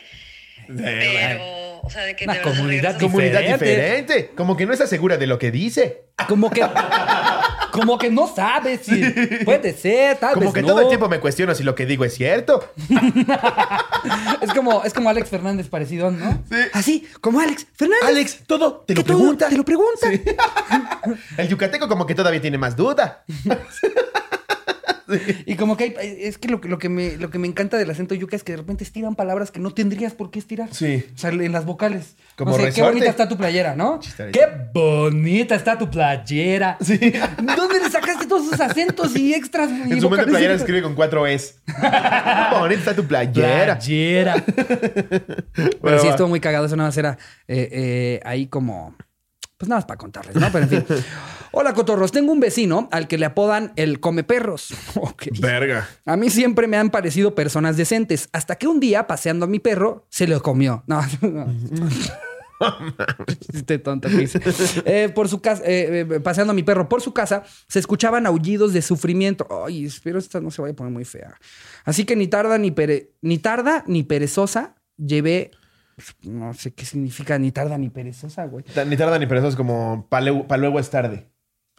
[0.68, 3.66] Pero, o sea, de que Una de comunidad regresas- Comunidad Diferente.
[3.66, 4.32] diferente.
[4.36, 6.04] Como que no está segura de lo que dice.
[6.28, 6.62] Como que...
[7.72, 9.04] como que no sabes si
[9.46, 10.68] puede ser, tal Como vez que no.
[10.70, 12.64] todo el tiempo me cuestiono si lo que digo es cierto.
[14.42, 16.32] Es como, es como Alex Fernández parecido, ¿no?
[16.50, 16.56] Sí.
[16.72, 18.08] Así, como Alex Fernández.
[18.08, 19.50] Alex, todo te lo pregunta.
[19.50, 20.08] Te lo pregunta.
[21.38, 23.26] El yucateco como que todavía tiene más duda.
[25.46, 27.78] Y como que hay, es que lo, que- lo que me, lo que me encanta
[27.78, 30.70] del acento yuca es que de repente estiran palabras que no tendrías por qué estirar.
[30.74, 31.06] Sí.
[31.14, 32.16] O sea, en las vocales.
[32.36, 34.00] Como no sé, qué bonita está tu playera, ¿no?
[34.32, 34.42] Qué
[34.74, 36.78] bonita está tu playera.
[36.82, 36.98] Sí.
[37.56, 39.70] ¿Dónde le sacaste todos esos acentos y extras?
[39.72, 41.60] y En su mente playera escribe con cuatro Es.
[42.60, 43.78] Bonita está tu playera.
[43.78, 44.44] Playera.
[44.46, 46.12] Pero Bueno, sí, va.
[46.12, 46.66] estuvo muy cagado.
[46.66, 48.96] Eso nada más era eh, eh, ahí como.
[49.60, 50.48] Pues nada más para contarles, ¿no?
[50.54, 50.86] Pero en fin.
[51.52, 52.14] Hola, cotorros.
[52.14, 54.70] Tengo un vecino al que le apodan el come perros.
[54.96, 55.24] Ok.
[55.42, 55.86] Verga.
[56.06, 59.60] A mí siempre me han parecido personas decentes, hasta que un día, paseando a mi
[59.60, 60.84] perro, se lo comió.
[60.88, 61.48] No, no.
[63.54, 64.08] Este tonto.
[64.86, 68.26] Eh, por su casa, eh, eh, paseando a mi perro por su casa, se escuchaban
[68.28, 69.46] aullidos de sufrimiento.
[69.66, 71.38] Ay, espero esta no se vaya a poner muy fea.
[71.84, 75.52] Así que ni tarda ni, pere- ni tarda ni perezosa, llevé.
[76.24, 78.64] No sé qué significa ni tarda ni perezosa, güey.
[78.88, 81.28] Ni tarda ni perezoso es como para luego es tarde.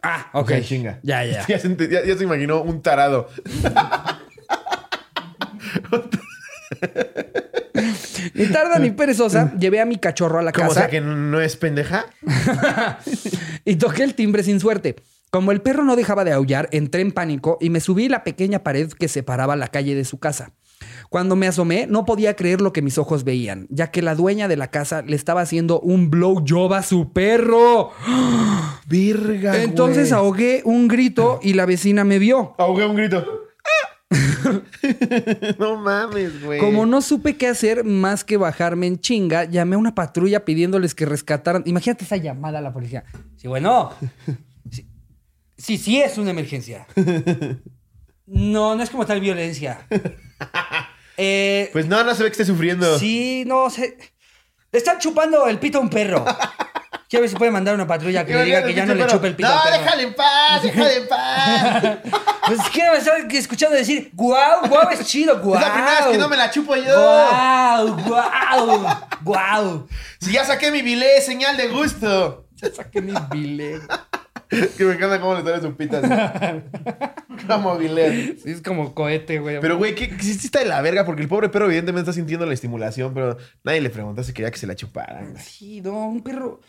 [0.03, 0.49] Ah, O ok.
[0.49, 0.99] sea, chinga.
[1.03, 1.45] Ya, ya.
[1.47, 3.27] Ya ya- ya se imaginó un tarado.
[8.33, 10.81] Ni tarda ni perezosa, llevé a mi cachorro a la Como o casa.
[10.81, 12.05] sea que no es pendeja.
[13.65, 14.95] y toqué el timbre sin suerte.
[15.31, 18.63] Como el perro no dejaba de aullar, entré en pánico y me subí la pequeña
[18.63, 20.51] pared que separaba la calle de su casa.
[21.09, 24.49] Cuando me asomé, no podía creer lo que mis ojos veían, ya que la dueña
[24.49, 27.91] de la casa le estaba haciendo un blowjob a su perro.
[28.89, 29.63] Virga.
[29.63, 30.19] Entonces güey.
[30.19, 32.53] ahogué un grito y la vecina me vio.
[32.57, 33.25] ahogué un grito.
[35.59, 36.59] no mames, güey.
[36.59, 40.93] Como no supe qué hacer más que bajarme en chinga, llamé a una patrulla pidiéndoles
[40.93, 41.63] que rescataran.
[41.65, 43.05] Imagínate esa llamada a la policía.
[43.37, 43.91] Sí, bueno.
[45.61, 46.87] Sí, sí, es una emergencia.
[48.33, 49.85] No, no es como tal violencia.
[51.17, 52.97] Eh, Pues no, no se ve que esté sufriendo.
[52.97, 53.95] sí, no, se...
[54.71, 56.23] Le están chupando el pito a un perro.
[57.09, 59.27] Quiero ver si puede mandar una patrulla que le diga que ya no le chupe
[59.27, 59.83] el pito No, al perro.
[59.83, 61.83] déjale en paz, déjale en paz.
[62.47, 65.55] Pues es que me estaba escuchando decir, guau, guau, es chido, guau.
[65.59, 66.83] Es la primera vez que no me la chupo yo.
[66.95, 68.87] Guau, guau,
[69.21, 69.87] guau.
[70.21, 72.47] Si ya saqué mi bilé, señal de gusto.
[72.55, 73.79] Ya saqué mi bilé.
[74.77, 76.61] que me encanta cómo le sale su pita así.
[77.47, 78.37] Como bilé.
[78.37, 79.59] Sí, es como cohete, güey.
[79.61, 81.05] Pero, güey, ¿qué, qué sí está de la verga?
[81.05, 84.51] Porque el pobre perro evidentemente está sintiendo la estimulación, pero nadie le preguntó si quería
[84.51, 85.35] que se la chuparan.
[85.37, 86.59] Sí, no, un perro.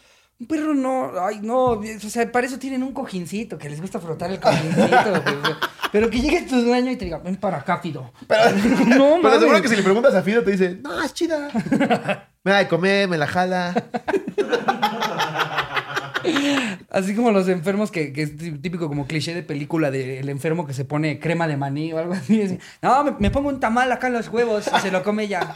[0.41, 1.13] Un perro no.
[1.21, 1.73] Ay, no.
[1.73, 5.11] O sea, para eso tienen un cojincito que les gusta frotar el cojincito.
[5.11, 5.55] güey.
[5.93, 8.13] Pero que llegue tu dueño y te diga, ven para acá, Fido.
[8.27, 8.51] Pero,
[8.87, 11.51] No, pero seguro que si le preguntas a Fido te dice, no, es chida.
[12.45, 13.75] Me da de comer, me la jala.
[16.91, 20.75] Así como los enfermos que, que es típico como cliché de película del enfermo que
[20.75, 22.43] se pone crema de maní o algo así.
[22.43, 25.29] así, No, me, me pongo un tamal acá en los huevos y se lo come
[25.29, 25.53] ya.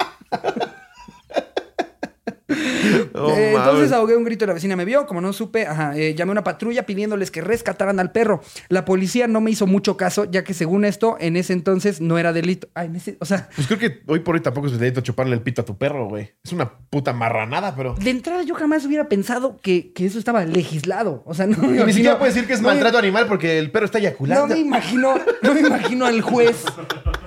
[3.14, 5.96] Oh, Eh, entonces ahogué un grito y la vecina me vio, como no supe, ajá,
[5.96, 8.42] eh, llamé a una patrulla pidiéndoles que rescataran al perro.
[8.68, 12.18] La policía no me hizo mucho caso, ya que según esto, en ese entonces no
[12.18, 12.68] era delito.
[12.74, 15.34] Ay, en ese- o sea, Pues creo que hoy por hoy tampoco es delito chuparle
[15.34, 16.32] el pito a tu perro, güey.
[16.44, 17.94] Es una puta marranada, pero.
[17.94, 21.22] de entrada yo jamás hubiera pensado que, que eso estaba legislado.
[21.26, 23.70] O sea, no me Ni siquiera puedes decir que es no maltrato animal porque el
[23.70, 24.46] perro está No eyaculando.
[24.54, 26.64] me imagino, no me imagino al juez,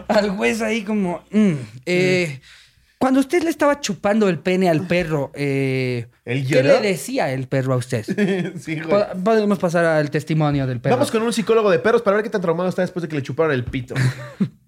[0.08, 1.54] al juez ahí como, mm,
[1.86, 2.40] eh,
[3.00, 7.48] cuando usted le estaba chupando el pene al perro, eh, ¿Él ¿qué le decía el
[7.48, 8.04] perro a usted?
[8.60, 8.88] sí, güey.
[8.90, 10.98] Po- Podemos pasar al testimonio del perro.
[10.98, 13.16] Vamos con un psicólogo de perros para ver qué tan traumado está después de que
[13.16, 13.96] le chuparon el pito.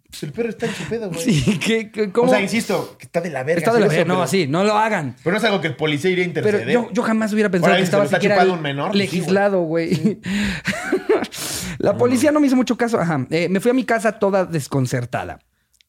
[0.09, 1.21] pues el perro está en su pedo, güey.
[1.21, 2.29] Sí, ¿qué, qué- cómo?
[2.31, 3.59] O sea, insisto, que está de la verga.
[3.59, 4.13] Está de la hacer verga.
[4.13, 5.15] eso, No, pero- sí, no lo hagan.
[5.23, 6.73] Pero no es algo que el policía iría a Pero interceder.
[6.73, 8.91] yo, yo jamás hubiera pensado Ahora, que si se lo está siquiera chupando un menor,
[8.91, 10.19] pues sí, legislado, güey.
[11.79, 12.99] la policía no me hizo mucho caso.
[12.99, 13.25] Ajá.
[13.29, 15.39] Eh, me fui a mi casa toda desconcertada.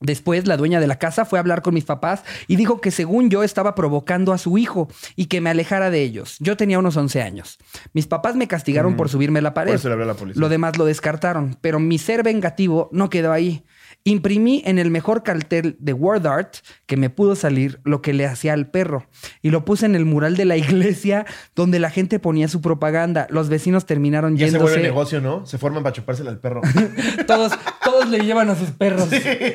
[0.03, 2.91] Después, la dueña de la casa fue a hablar con mis papás y dijo que
[2.91, 6.37] según yo estaba provocando a su hijo y que me alejara de ellos.
[6.41, 7.59] Yo tenía unos 11 años.
[7.93, 9.73] Mis papás me castigaron por subirme a la pared.
[9.73, 10.41] Por eso le a la policía.
[10.41, 13.65] Lo demás lo descartaron, pero mi ser vengativo no quedó ahí.
[14.05, 16.55] Imprimí en el mejor cartel de Word Art
[16.87, 19.07] que me pudo salir lo que le hacía al perro
[19.43, 21.25] y lo puse en el mural de la iglesia
[21.55, 23.27] donde la gente ponía su propaganda.
[23.31, 24.63] Los vecinos terminaron Ya se yéndose.
[24.75, 25.47] vuelve negocio, ¿no?
[25.47, 26.63] Se forman para chupársela al perro.
[27.27, 27.53] todos,
[27.85, 29.09] todos le llevan a sus perros.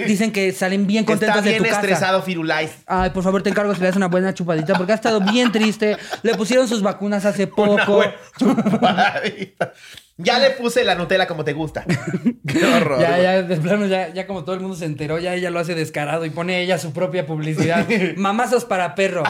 [0.07, 1.81] Dicen que salen bien contentos está bien de tu casa.
[1.81, 2.71] estresado Firulais.
[2.87, 5.51] Ay, por favor, te encargo que le das una buena chupadita porque ha estado bien
[5.51, 5.97] triste.
[6.23, 8.01] Le pusieron sus vacunas hace poco.
[8.39, 9.73] Chupadita.
[10.19, 11.85] Ya le puse la Nutella como te gusta.
[12.47, 12.99] Qué horror.
[12.99, 15.59] Ya, ya, de plano, ya, ya como todo el mundo se enteró, ya ella lo
[15.59, 17.87] hace descarado y pone ella su propia publicidad.
[18.17, 19.23] Mamazos para perro,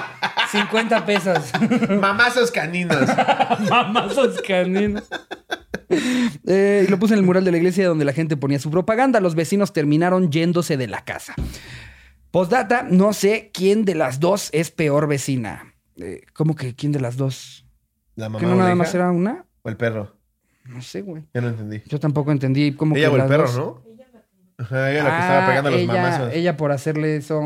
[0.52, 1.52] 50 pesos.
[1.90, 3.06] Mamazos caninos.
[3.70, 5.04] Mamazos caninos.
[6.46, 8.72] Eh, y lo puse en el mural de la iglesia donde la gente ponía su
[8.72, 9.20] propaganda.
[9.20, 11.36] Los vecinos terminaron yéndose de la casa.
[12.32, 15.76] Postdata, no sé quién de las dos es peor vecina.
[15.98, 17.66] Eh, ¿Cómo que quién de las dos?
[18.16, 19.46] La mamá ¿Que no nada más era una?
[19.64, 20.17] o el perro.
[20.70, 21.24] No sé, güey.
[21.34, 21.82] Ya no entendí.
[21.88, 23.88] Yo tampoco entendí cómo Ella que o el perro, dos- ¿no?
[24.60, 26.34] Ajá, ella la que estaba Ah, pegando a los ella, mamazos.
[26.34, 27.40] Ella por hacerle eso.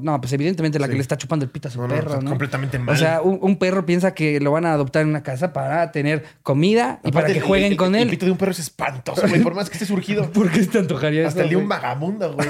[0.00, 0.90] No, pues evidentemente la Sí.
[0.90, 2.30] que le está chupando el pito a su No, no, perro, está ¿no?
[2.30, 2.92] completamente mal.
[2.92, 5.92] O sea, un, un perro piensa que lo van a adoptar en una casa para
[5.92, 8.08] tener comida y para que el- jueguen el- con El él.
[8.10, 9.40] pito de un perro es espantoso, güey.
[9.44, 10.28] Por más que esté surgido.
[10.32, 12.48] ¿Por qué te antojaría Hasta eso, el de un vagabundo, güey.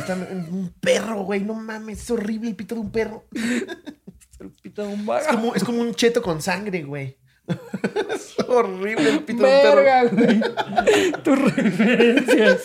[0.51, 1.43] Un perro, güey.
[1.45, 2.01] No mames.
[2.01, 3.25] Es horrible el pito de un perro.
[4.41, 5.31] El pito de un Es vaga.
[5.33, 7.17] como, es como un cheto con sangre, güey.
[8.15, 9.77] es horrible el pito de un perro.
[9.77, 11.13] Verga, güey.
[11.25, 12.61] Tus referencias.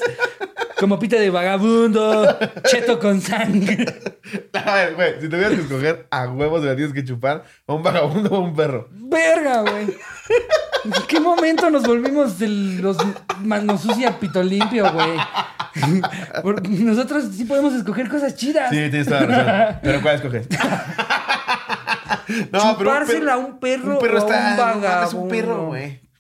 [0.79, 3.86] Como pita de vagabundo, cheto con sangre.
[4.53, 5.21] A ver, güey.
[5.21, 8.39] Si tuvieras que escoger a huevos, le tienes que chupar a un vagabundo o a
[8.39, 8.88] un perro.
[8.91, 9.95] Verga, güey.
[10.86, 12.97] ¿En qué momento nos volvimos de los
[13.39, 15.17] manos sucia pito limpio, güey?
[16.84, 18.69] Nosotros sí podemos escoger cosas chidas.
[18.69, 19.79] Sí, tienes toda la razón.
[19.84, 20.47] Pero ¿cuál escoges?
[22.51, 25.03] Chupársela a un perro o un no vagabundo.
[25.03, 26.11] Es un perro, güey.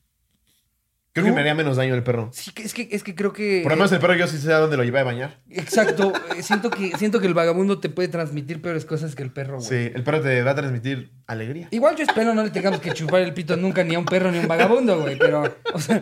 [1.13, 2.29] Creo que me haría menos daño el perro.
[2.31, 3.59] Sí, es que, es que creo que.
[3.63, 5.39] Por lo menos el perro yo sí sé a dónde lo llevé a bañar.
[5.49, 6.13] Exacto.
[6.37, 9.57] eh, Siento que, siento que el vagabundo te puede transmitir peores cosas que el perro,
[9.57, 9.67] güey.
[9.67, 11.67] Sí, el perro te va a transmitir alegría.
[11.71, 14.31] Igual yo espero no le tengamos que chupar el pito nunca ni a un perro
[14.31, 15.17] ni a un vagabundo, güey.
[15.17, 15.43] Pero,
[15.73, 16.01] o sea,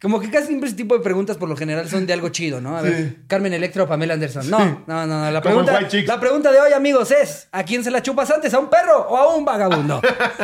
[0.00, 2.60] como que casi siempre ese tipo de preguntas por lo general son de algo chido,
[2.62, 2.78] ¿no?
[2.78, 3.16] A ver, Sí.
[3.26, 4.48] Carmen Electra o Pamela Anderson.
[4.48, 5.30] No, no, no, no.
[5.30, 8.54] La Como pregunta, la pregunta de hoy, amigos, es: ¿a quién se la chupas antes?
[8.54, 10.00] ¿A un perro o a un vagabundo?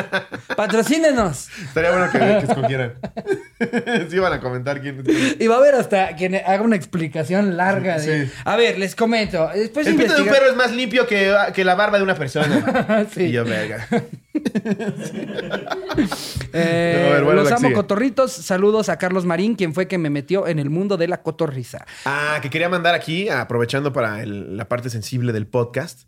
[0.57, 1.49] Patrocínenos.
[1.63, 2.93] Estaría bueno que, que escogieran.
[4.11, 5.03] sí, van a comentar quién.
[5.39, 8.27] Y va a haber hasta quien haga una explicación larga de.
[8.27, 8.33] Sí.
[8.45, 9.49] A ver, les comento.
[9.55, 12.05] Después El pito de un investigar- perro es más limpio que, que la barba de
[12.05, 13.07] una persona.
[13.13, 13.25] Sí.
[13.25, 13.87] Y yo, verga.
[16.55, 17.75] Eh, A ver, bueno, los amo sigue.
[17.75, 18.33] cotorritos.
[18.33, 21.87] Saludos a Carlos Marín, quien fue que me metió en el mundo de la cotorriza.
[22.05, 26.03] Ah, que quería mandar aquí, aprovechando para el- la parte sensible del podcast.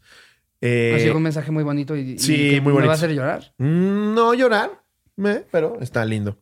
[0.61, 2.87] Eh, Nos llegó un mensaje muy bonito y, y sí, que muy me bonito.
[2.89, 3.53] va a hacer llorar.
[3.59, 4.71] mm, No llorar,
[5.25, 6.39] eh, pero está lindo.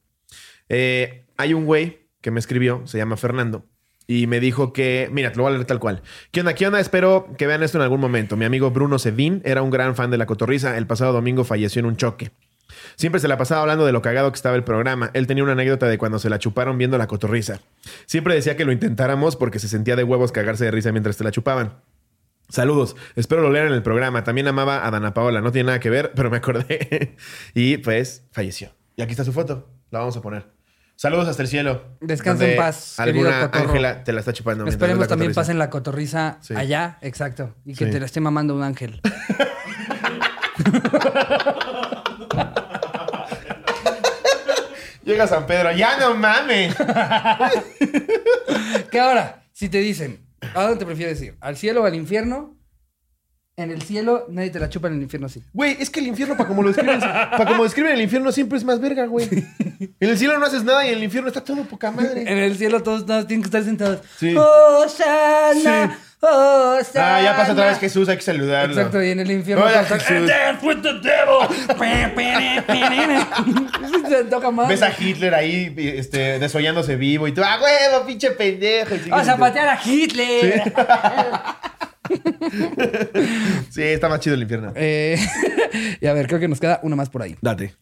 [0.72, 3.66] Eh, hay un güey que me escribió, se llama Fernando,
[4.06, 6.02] y me dijo que, mira, te lo voy a leer tal cual.
[6.30, 6.54] ¿Qué onda?
[6.54, 6.80] ¿Qué onda?
[6.80, 8.36] Espero que vean esto en algún momento.
[8.36, 10.76] Mi amigo Bruno Sedín era un gran fan de la cotorriza.
[10.76, 12.32] El pasado domingo falleció en un choque.
[12.96, 15.10] Siempre se la pasaba hablando de lo cagado que estaba el programa.
[15.14, 17.60] Él tenía una anécdota de cuando se la chuparon viendo la cotorriza.
[18.06, 21.24] Siempre decía que lo intentáramos porque se sentía de huevos cagarse de risa mientras te
[21.24, 21.80] la chupaban.
[22.48, 24.24] Saludos, espero lo lean en el programa.
[24.24, 27.16] También amaba a Dana Paola, no tiene nada que ver, pero me acordé.
[27.54, 28.70] y pues falleció.
[28.96, 30.61] Y aquí está su foto, la vamos a poner.
[31.03, 31.82] Saludos hasta el cielo.
[32.00, 33.50] Descansa en paz, Alguna.
[33.53, 34.64] Ángela te la está chupando.
[34.68, 36.55] Esperemos también pasen la cotorriza Sí.
[36.57, 37.57] allá, exacto.
[37.64, 37.90] Y que Sí.
[37.90, 39.00] te la esté mamando un ángel.
[45.05, 46.76] Llega San Pedro, ya no mames.
[48.92, 49.42] ¿Qué ahora?
[49.53, 50.24] Si te dicen,
[50.55, 51.36] ¿a dónde te prefieres ir?
[51.40, 52.55] ¿Al cielo o al infierno?
[53.55, 55.42] En el cielo nadie te la chupa, en el infierno sí.
[55.53, 58.57] Güey, es que el infierno, para como lo describen, para como describen el infierno, siempre
[58.57, 59.28] es más verga, güey.
[59.30, 62.22] En el cielo no haces nada y en el infierno está todo poca madre.
[62.22, 64.00] En el cielo todos, todos tienen que estar sentados.
[64.18, 64.34] Sí.
[64.34, 67.16] Hosanna, Hosanna.
[67.16, 68.74] Ah, ya pasa otra vez Jesús, hay que saludarlo.
[68.74, 70.30] Exacto, y en el infierno Hola, Jesús.
[70.30, 71.48] "And the devil".
[74.09, 74.68] Se toca más.
[74.68, 78.94] Ves a Hitler ahí este, desollándose vivo y tú, ¡ah, huevo, pinche pendejo!
[79.11, 80.62] Vamos a patear a Hitler.
[80.64, 80.72] Sí,
[83.76, 84.72] está más chido el infierno.
[84.74, 85.18] Eh,
[86.00, 87.36] y a ver, creo que nos queda una más por ahí.
[87.40, 87.74] Date.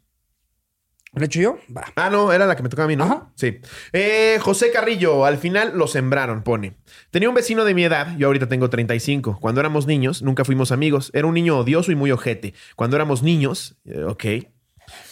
[1.12, 1.59] ¿Lo he hecho yo?
[1.77, 1.85] Va.
[1.97, 3.05] Ah, no, era la que me tocaba a mí, ¿no?
[3.05, 3.33] Ajá.
[3.35, 3.59] Sí.
[3.93, 6.77] Eh, José Carrillo, al final lo sembraron, pone.
[7.11, 9.39] Tenía un vecino de mi edad, yo ahorita tengo 35.
[9.41, 11.11] Cuando éramos niños, nunca fuimos amigos.
[11.12, 12.55] Era un niño odioso y muy ojete.
[12.77, 14.25] Cuando éramos niños, eh, ok.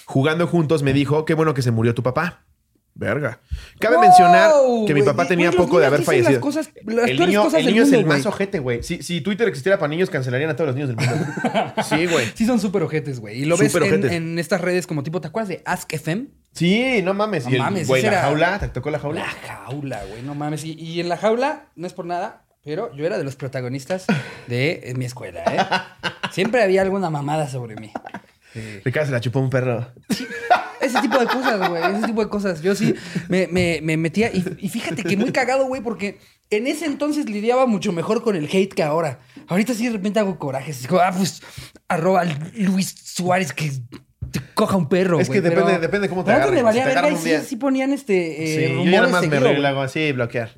[0.04, 2.47] Jugando juntos me dijo, qué bueno que se murió tu papá.
[2.94, 3.40] Verga.
[3.78, 4.50] Cabe Wow, mencionar
[4.86, 6.30] que mi papá tenía poco de haber fallecido.
[6.32, 8.82] las cosas- las el niño, cosas el niño es el más ojete, güey.
[8.82, 11.26] Si, si Twitter existiera para niños, cancelarían a todos los niños del mundo.
[11.88, 12.26] Sí, güey.
[12.34, 13.42] Sí, son súper ojetes, güey.
[13.42, 16.26] Y lo ves en, estas redes como tipo, ¿te acuerdas de Ask FM?
[16.52, 17.44] Sí, no mames.
[17.44, 19.24] No y el, mames, güey, la era- jaula, ¿te tocó la La jaula?
[19.46, 20.64] jaula, güey, no mames.
[20.64, 24.06] Y, y en la jaula, no es por nada, pero yo era de los protagonistas
[24.48, 26.08] de mi escuela, ¿eh?
[26.32, 27.92] Siempre había alguna mamada sobre mí.
[28.84, 29.92] Ricardo se la chupó un perro.
[30.80, 31.82] Ese tipo de cosas, güey.
[31.96, 32.62] Ese tipo de cosas.
[32.62, 32.94] Yo sí
[33.28, 34.28] me, me- me metía.
[34.32, 36.18] Y, y fíjate que muy cagado, güey, porque
[36.50, 39.20] en ese entonces lidiaba mucho mejor con el hate que ahora.
[39.48, 40.80] Ahorita sí de repente hago corajes.
[40.82, 41.42] Digo, ah, pues,
[41.88, 42.24] arroba
[42.54, 43.72] Luis Suárez que
[44.30, 45.20] te coja un perro.
[45.20, 46.58] Es que depende- pero- depende cómo te antes agarren.
[46.58, 48.44] me valía Si verga y sí, sí ponían este.
[48.44, 50.50] Eh, Sí, rumores nada más me y bloquear.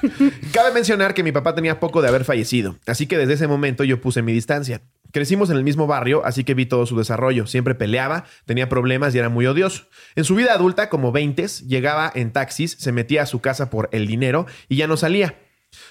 [0.52, 3.84] Cabe mencionar que mi papá tenía poco de haber fallecido, así que desde ese momento
[3.84, 4.82] yo puse mi distancia.
[5.10, 7.46] Crecimos en el mismo barrio, así que vi todo su desarrollo.
[7.46, 9.84] Siempre peleaba, tenía problemas y era muy odioso.
[10.16, 13.88] En su vida adulta, como 20, llegaba en taxis, se metía a su casa por
[13.92, 15.36] el dinero y ya no salía.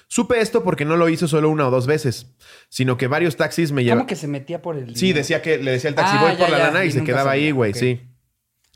[0.08, 2.28] Supe esto porque no lo hizo solo una o dos veces,
[2.70, 4.00] sino que varios taxis me llevaban.
[4.02, 4.96] ¿Cómo que se metía por el.
[4.96, 6.88] Sí, decía que le decía al taxi, Ah, voy ya, por la ya, lana y,
[6.88, 7.78] y se quedaba ahí, güey, ok.
[7.78, 8.02] sí.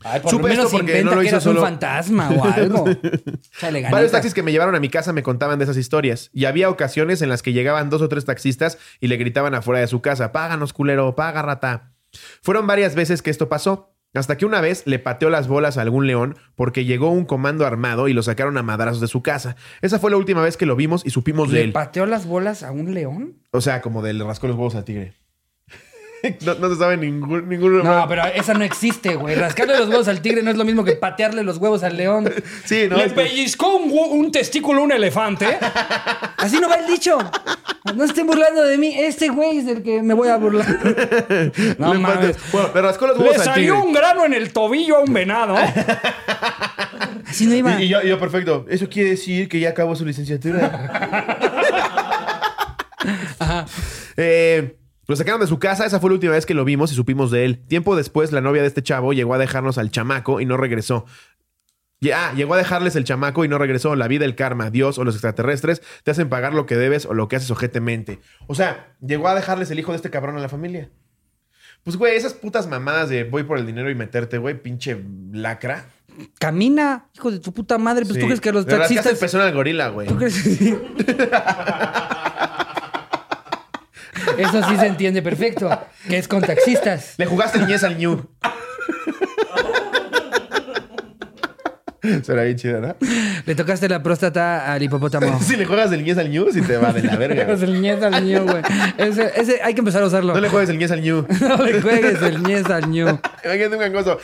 [0.04, 2.84] Ay, por Supe lo menos esto porque no lo hizo solo- un fantasma o algo.
[3.60, 3.88] Chale.
[3.88, 6.28] Varios taxis que me llevaron a mi casa me contaban de esas historias.
[6.32, 9.80] Y había ocasiones en las que llegaban dos o tres taxistas y le gritaban afuera
[9.80, 11.92] de su casa: Páganos, culero, paga, rata.
[12.42, 13.94] Fueron varias veces que esto pasó.
[14.14, 17.64] Hasta que una vez le pateó las bolas a algún león porque llegó un comando
[17.66, 19.56] armado y lo sacaron a madrazos de su casa.
[19.80, 21.72] Esa fue la última vez que lo vimos y supimos de ¿Le él.
[21.72, 23.38] pateó las bolas a un león?
[23.52, 25.14] O sea, como de le rascó los huevos al tigre.
[26.44, 29.34] no, no se sabe ningún, ningún No, pero esa no existe, güey.
[29.34, 32.32] Rascarle los huevos al tigre no es lo mismo que patearle los huevos al león.
[32.64, 32.96] Sí, no.
[32.96, 35.46] Le es que- pellizcó un, testículo a un elefante.
[36.38, 37.18] Así no va el dicho.
[37.94, 38.94] No estén burlando de mí.
[38.96, 40.66] Este güey es el que me voy a burlar.
[41.78, 42.36] No le, mames.
[42.52, 43.68] bueno, le rascó los Le huevos al tigre.
[43.68, 45.56] salió un grano en el tobillo a un venado.
[47.26, 47.80] Así no iba.
[47.80, 48.64] Y, y yo, y yo, perfecto.
[48.68, 50.88] Eso quiere decir que ya acabó su licenciatura.
[54.16, 54.76] Eh,
[55.12, 57.30] lo sacaron de su casa, esa fue la última vez que lo vimos y supimos
[57.30, 57.58] de él.
[57.68, 61.04] Tiempo después, la novia de este chavo llegó a dejarnos al chamaco y no regresó.
[62.00, 63.94] Ya, ah, llegó a dejarles el chamaco y no regresó.
[63.94, 67.12] La vida, el karma, Dios o los extraterrestres te hacen pagar lo que debes o
[67.14, 68.20] lo que haces ojetemente.
[68.46, 70.88] O sea, llegó a dejarles el hijo de este cabrón a la familia.
[71.84, 74.98] Pues, güey, esas putas mamadas de voy por el dinero y meterte, güey, pinche
[75.32, 75.84] lacra.
[76.38, 78.04] Camina, hijo de tu puta madre.
[78.04, 78.20] Pues Sí.
[78.20, 79.18] tú crees que los el taxistas.
[79.18, 80.08] pezón al gorila, güey.
[80.08, 80.42] ¿Tú crees?
[84.38, 85.70] Eso sí se entiende perfecto.
[86.08, 87.14] Que es con taxistas.
[87.18, 88.26] Le jugaste niñez al ñu.
[92.24, 92.96] Será bien chido, ¿no?
[93.46, 95.38] Le tocaste la próstata al hipopótamo.
[95.42, 97.44] Si le juegas el niñez al ñu, si te va de la verga.
[97.52, 98.62] Es el ñez al ñu, güey.
[98.98, 100.34] Ese, ese hay que empezar a usarlo.
[100.34, 101.24] No le juegues el niñez al ñu.
[101.40, 103.06] No le juegues el ñez al ñu.
[103.44, 104.18] Imagínate un gangoso.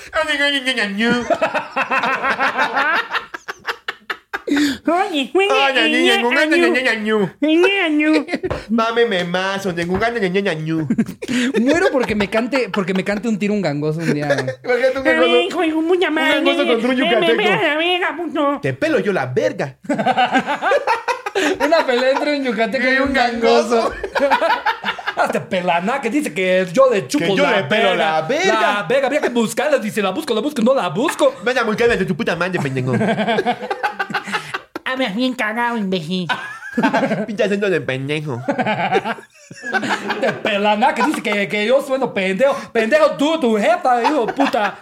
[4.48, 4.78] Ñu.
[4.86, 5.28] Ay,
[5.74, 7.30] ña, ña, ña, ña, ña, ña, ñu.
[8.70, 10.88] Mame me más, ña, ña, ñu.
[11.60, 14.26] Muero porque me cante, porque me cante un tiro un gangoso un día.
[14.64, 15.58] Imagínate un gangoso.
[16.08, 18.60] Un gangoso contra un yucateco.
[18.62, 19.76] Te pelo yo la verga.
[21.64, 23.92] Una pelea entre un yucateco y un gangoso.
[25.16, 28.60] Hazte pelana que dice que yo le chupo Que yo la le pelo la verga.
[28.60, 29.78] La verga, habría que buscarla.
[29.78, 31.34] Dice, la busco, la busco, no la busco.
[31.44, 32.92] Vaya muy de tu puta madre, pendejo.
[34.88, 36.26] Hablas bien cagado, imbécil.
[37.26, 38.40] Pinche acento de pendejo.
[40.20, 42.56] De pelana que dice que, que yo sueno pendejo.
[42.72, 44.78] Pendejo tú, tu jefa, hijo puta.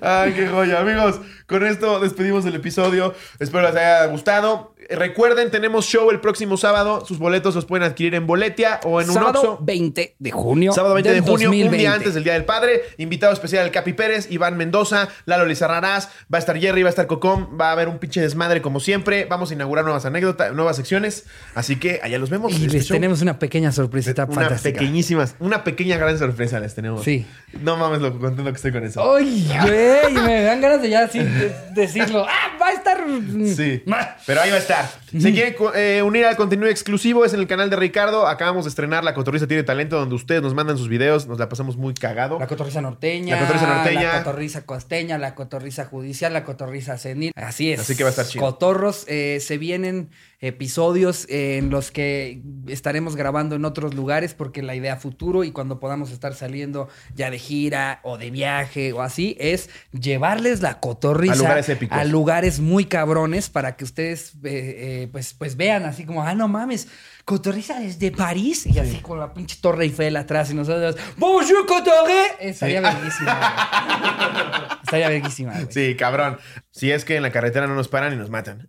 [0.00, 1.20] Ay, qué joya, amigos.
[1.48, 3.14] Con esto despedimos el episodio.
[3.38, 4.74] Espero les haya gustado.
[4.90, 7.04] Recuerden, tenemos show el próximo sábado.
[7.06, 9.58] Sus boletos los pueden adquirir en Boletia o en un Sábado Oxxo.
[9.64, 10.72] 20 de junio.
[10.72, 11.76] Sábado 20 de junio, un 2020.
[11.78, 12.82] día antes del Día del Padre.
[12.98, 16.10] Invitado especial el Capi Pérez, Iván Mendoza, Lalo Lizarrarás.
[16.32, 17.58] Va a estar Jerry, va a estar Cocom.
[17.58, 19.24] Va a haber un pinche desmadre como siempre.
[19.24, 21.24] Vamos a inaugurar nuevas anécdotas, nuevas secciones.
[21.54, 22.52] Así que allá los vemos.
[22.52, 24.78] Y Este les tenemos una pequeña sorpresita una fantástica.
[24.78, 27.04] pequeñísima, una pequeña gran sorpresa les tenemos.
[27.04, 27.26] Sí.
[27.62, 29.14] No mames lo contento que estoy con eso.
[29.14, 31.18] Ay, güey, me dan ganas de ya así
[31.74, 32.26] decirlo.
[32.28, 32.98] ¡Ah, va a estar!
[33.56, 33.82] Sí,
[34.26, 34.88] pero ahí va a estar.
[35.10, 38.26] Si quieren eh, unir al contenido exclusivo, es en el canal de Ricardo.
[38.26, 41.26] Acabamos de estrenar La Cotorriza Tiene Talento, donde ustedes nos mandan sus videos.
[41.26, 42.38] Nos la pasamos muy cagado.
[42.38, 43.36] La cotorriza norteña.
[43.36, 44.12] La cotorriza norteña.
[44.12, 47.32] La cotorriza costeña, la cotorriza judicial, la cotorriza senil.
[47.34, 47.80] Así es.
[47.80, 48.44] Así que va a estar chido.
[48.44, 50.10] Cotorros, eh, se vienen
[50.40, 55.80] episodios en los que estaremos grabando en otros lugares porque la idea futuro y cuando
[55.80, 61.32] podamos estar saliendo ya de gira o de viaje o así es llevarles la cotorriza
[61.34, 61.98] A lugares épicos.
[61.98, 66.34] a lugares muy cabrones para que ustedes eh, eh, pues, pues vean así como, ah,
[66.34, 66.86] no mames,
[67.24, 72.36] cotorriza desde París y así con la pinche Torre Eiffel atrás y nosotros, bonjour cotorre.
[72.40, 73.34] Estaría verguísima.
[73.34, 74.78] güey.
[74.84, 75.54] Estaría verguísima.
[75.68, 76.38] Sí, cabrón.
[76.70, 78.68] Si es que en la carretera no nos paran y nos matan.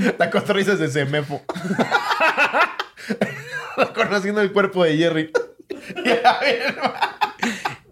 [0.18, 1.42] La es de Semefo.
[3.94, 5.30] Conociendo el cuerpo de Jerry.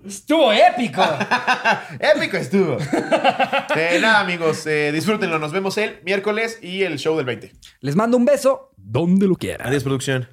[0.07, 1.03] Estuvo épico.
[2.01, 2.79] Épico estuvo.
[3.77, 4.67] Eh, nada, amigos.
[4.67, 5.39] eh, disfrútenlo.
[5.39, 7.53] Nos vemos el miércoles y el show del 20.
[7.81, 8.71] Les mando un beso.
[8.77, 9.67] Donde lo quiera.
[9.67, 10.29] Adiós, producción.